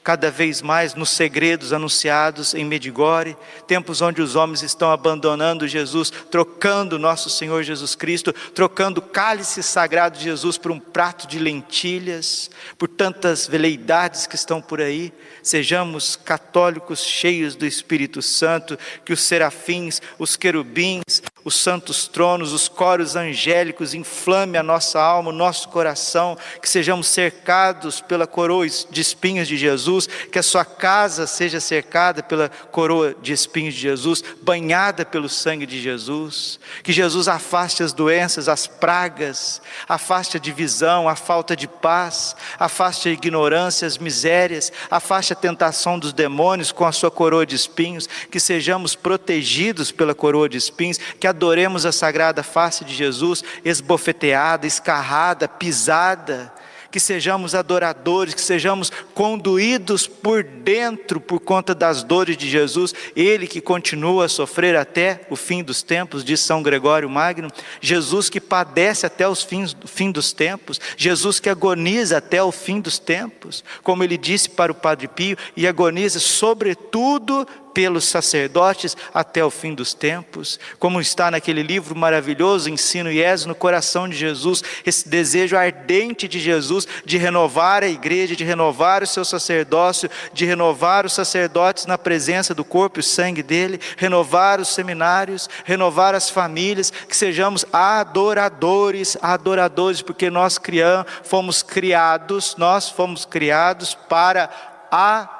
cada 0.08 0.30
vez 0.30 0.62
mais 0.62 0.94
nos 0.94 1.10
segredos 1.10 1.70
anunciados 1.70 2.54
em 2.54 2.64
Medigore, 2.64 3.36
tempos 3.66 4.00
onde 4.00 4.22
os 4.22 4.36
homens 4.36 4.62
estão 4.62 4.90
abandonando 4.90 5.68
Jesus, 5.68 6.10
trocando 6.30 6.98
nosso 6.98 7.28
Senhor 7.28 7.62
Jesus 7.62 7.94
Cristo, 7.94 8.32
trocando 8.54 9.00
o 9.00 9.02
cálice 9.02 9.62
sagrado 9.62 10.16
de 10.16 10.24
Jesus 10.24 10.56
por 10.56 10.72
um 10.72 10.80
prato 10.80 11.28
de 11.28 11.38
lentilhas, 11.38 12.50
por 12.78 12.88
tantas 12.88 13.46
veleidades 13.46 14.26
que 14.26 14.34
estão 14.34 14.62
por 14.62 14.80
aí. 14.80 15.12
Sejamos 15.42 16.16
católicos 16.16 17.00
cheios 17.00 17.54
do 17.54 17.66
Espírito 17.66 18.22
Santo, 18.22 18.78
que 19.04 19.12
os 19.12 19.20
serafins, 19.20 20.00
os 20.18 20.36
querubins, 20.36 21.22
os 21.44 21.56
santos 21.56 22.06
tronos, 22.06 22.52
os 22.52 22.68
coros 22.68 23.16
angélicos 23.16 23.94
inflame 23.94 24.58
a 24.58 24.62
nossa 24.62 25.00
alma, 25.00 25.30
o 25.30 25.32
nosso 25.32 25.68
coração, 25.68 26.36
que 26.60 26.68
sejamos 26.68 27.08
cercados 27.08 28.00
pela 28.00 28.26
coroa 28.26 28.66
de 28.90 29.00
espinhos 29.00 29.46
de 29.46 29.56
Jesus 29.56 30.08
que 30.30 30.38
a 30.38 30.42
sua 30.42 30.64
casa 30.64 31.26
seja 31.26 31.60
cercada 31.60 32.22
pela 32.22 32.48
coroa 32.48 33.14
de 33.20 33.32
espinhos 33.32 33.74
de 33.74 33.80
Jesus, 33.80 34.22
banhada 34.42 35.04
pelo 35.04 35.28
sangue 35.28 35.66
de 35.66 35.80
Jesus, 35.80 36.58
que 36.82 36.92
Jesus 36.92 37.28
afaste 37.28 37.82
as 37.82 37.92
doenças, 37.92 38.48
as 38.48 38.66
pragas, 38.66 39.62
afaste 39.88 40.36
a 40.36 40.40
divisão, 40.40 41.08
a 41.08 41.16
falta 41.16 41.54
de 41.54 41.68
paz, 41.68 42.34
afaste 42.58 43.08
a 43.08 43.12
ignorância, 43.12 43.86
as 43.86 43.98
misérias, 43.98 44.72
afaste 44.90 45.32
a 45.32 45.36
tentação 45.36 45.98
dos 45.98 46.12
demônios 46.12 46.72
com 46.72 46.84
a 46.84 46.92
sua 46.92 47.10
coroa 47.10 47.46
de 47.46 47.56
espinhos, 47.56 48.08
que 48.30 48.40
sejamos 48.40 48.94
protegidos 48.94 49.92
pela 49.92 50.14
coroa 50.14 50.48
de 50.48 50.56
espinhos, 50.56 50.98
que 51.18 51.26
adoremos 51.28 51.86
a 51.86 51.92
sagrada 51.92 52.42
face 52.42 52.84
de 52.84 52.94
Jesus, 52.94 53.44
esbofeteada, 53.64 54.66
escarrada, 54.66 55.46
pisada, 55.46 56.52
que 56.90 56.98
sejamos 56.98 57.54
adoradores, 57.54 58.34
que 58.34 58.40
sejamos 58.40 58.90
conduídos 59.14 60.06
por 60.06 60.42
dentro 60.42 61.20
por 61.20 61.40
conta 61.40 61.74
das 61.74 62.02
dores 62.02 62.36
de 62.36 62.48
Jesus, 62.48 62.94
Ele 63.14 63.46
que 63.46 63.60
continua 63.60 64.24
a 64.24 64.28
sofrer 64.28 64.76
até 64.76 65.26
o 65.28 65.36
fim 65.36 65.62
dos 65.62 65.82
tempos, 65.82 66.24
diz 66.24 66.40
São 66.40 66.62
Gregório 66.62 67.08
Magno, 67.08 67.50
Jesus 67.80 68.30
que 68.30 68.40
padece 68.40 69.04
até 69.06 69.28
os 69.28 69.42
fins, 69.42 69.76
fim 69.84 70.10
dos 70.10 70.32
tempos, 70.32 70.80
Jesus 70.96 71.38
que 71.40 71.50
agoniza 71.50 72.18
até 72.18 72.42
o 72.42 72.50
fim 72.50 72.80
dos 72.80 72.98
tempos, 72.98 73.62
como 73.82 74.02
ele 74.02 74.16
disse 74.16 74.48
para 74.48 74.72
o 74.72 74.74
Padre 74.74 75.08
Pio, 75.08 75.36
e 75.56 75.66
agoniza 75.66 76.18
sobretudo 76.18 77.46
pelos 77.78 78.08
sacerdotes 78.08 78.96
até 79.14 79.44
o 79.44 79.50
fim 79.50 79.72
dos 79.72 79.94
tempos, 79.94 80.58
como 80.80 81.00
está 81.00 81.30
naquele 81.30 81.62
livro 81.62 81.94
maravilhoso, 81.94 82.68
Ensino 82.68 83.08
e 83.08 83.22
És, 83.22 83.44
no 83.44 83.54
coração 83.54 84.08
de 84.08 84.16
Jesus, 84.16 84.64
esse 84.84 85.08
desejo 85.08 85.56
ardente 85.56 86.26
de 86.26 86.40
Jesus 86.40 86.88
de 87.04 87.16
renovar 87.16 87.84
a 87.84 87.88
igreja, 87.88 88.34
de 88.34 88.42
renovar 88.42 89.04
o 89.04 89.06
seu 89.06 89.24
sacerdócio, 89.24 90.10
de 90.32 90.44
renovar 90.44 91.06
os 91.06 91.12
sacerdotes 91.12 91.86
na 91.86 91.96
presença 91.96 92.52
do 92.52 92.64
corpo 92.64 92.98
e 92.98 93.02
sangue 93.04 93.44
dele, 93.44 93.80
renovar 93.96 94.58
os 94.58 94.74
seminários, 94.74 95.48
renovar 95.64 96.16
as 96.16 96.28
famílias, 96.28 96.90
que 96.90 97.16
sejamos 97.16 97.64
adoradores, 97.72 99.16
adoradores, 99.22 100.02
porque 100.02 100.30
nós 100.30 100.58
criamos, 100.58 101.06
fomos 101.22 101.62
criados, 101.62 102.56
nós 102.58 102.88
fomos 102.88 103.24
criados 103.24 103.94
para 103.94 104.50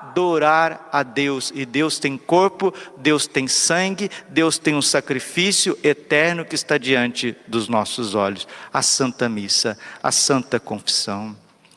adorar 0.08 0.88
a 0.90 1.02
Deus. 1.02 1.52
E 1.54 1.66
Deus 1.66 1.98
tem 1.98 2.16
corpo, 2.16 2.72
Deus 2.96 3.26
tem 3.26 3.46
sangue, 3.46 4.10
Deus 4.28 4.58
tem 4.58 4.74
um 4.74 4.82
sacrifício 4.82 5.78
eterno 5.82 6.44
que 6.44 6.54
está 6.54 6.78
diante 6.78 7.36
dos 7.46 7.68
nossos 7.68 8.14
olhos. 8.14 8.48
A 8.72 8.82
Santa 8.82 9.28
Missa, 9.28 9.78
a 10.02 10.10
Santa 10.10 10.58
Confissão. 10.58 11.36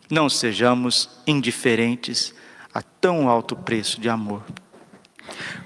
Não 0.09 0.29
sejamos 0.29 1.09
indiferentes 1.27 2.33
a 2.73 2.81
tão 2.81 3.29
alto 3.29 3.55
preço 3.55 3.99
de 3.99 4.09
amor. 4.09 4.43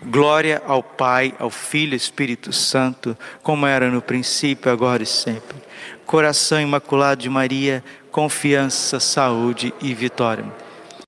Glória 0.03 0.61
ao 0.67 0.83
Pai, 0.83 1.33
ao 1.39 1.49
Filho 1.49 1.93
e 1.93 1.97
Espírito 1.97 2.53
Santo, 2.53 3.17
como 3.41 3.65
era 3.65 3.89
no 3.89 4.01
princípio, 4.01 4.71
agora 4.71 5.01
e 5.01 5.05
sempre. 5.05 5.57
Coração 6.05 6.61
imaculado 6.61 7.23
de 7.23 7.29
Maria, 7.29 7.83
confiança, 8.11 8.99
saúde 8.99 9.73
e 9.81 9.93
vitória. 9.93 10.45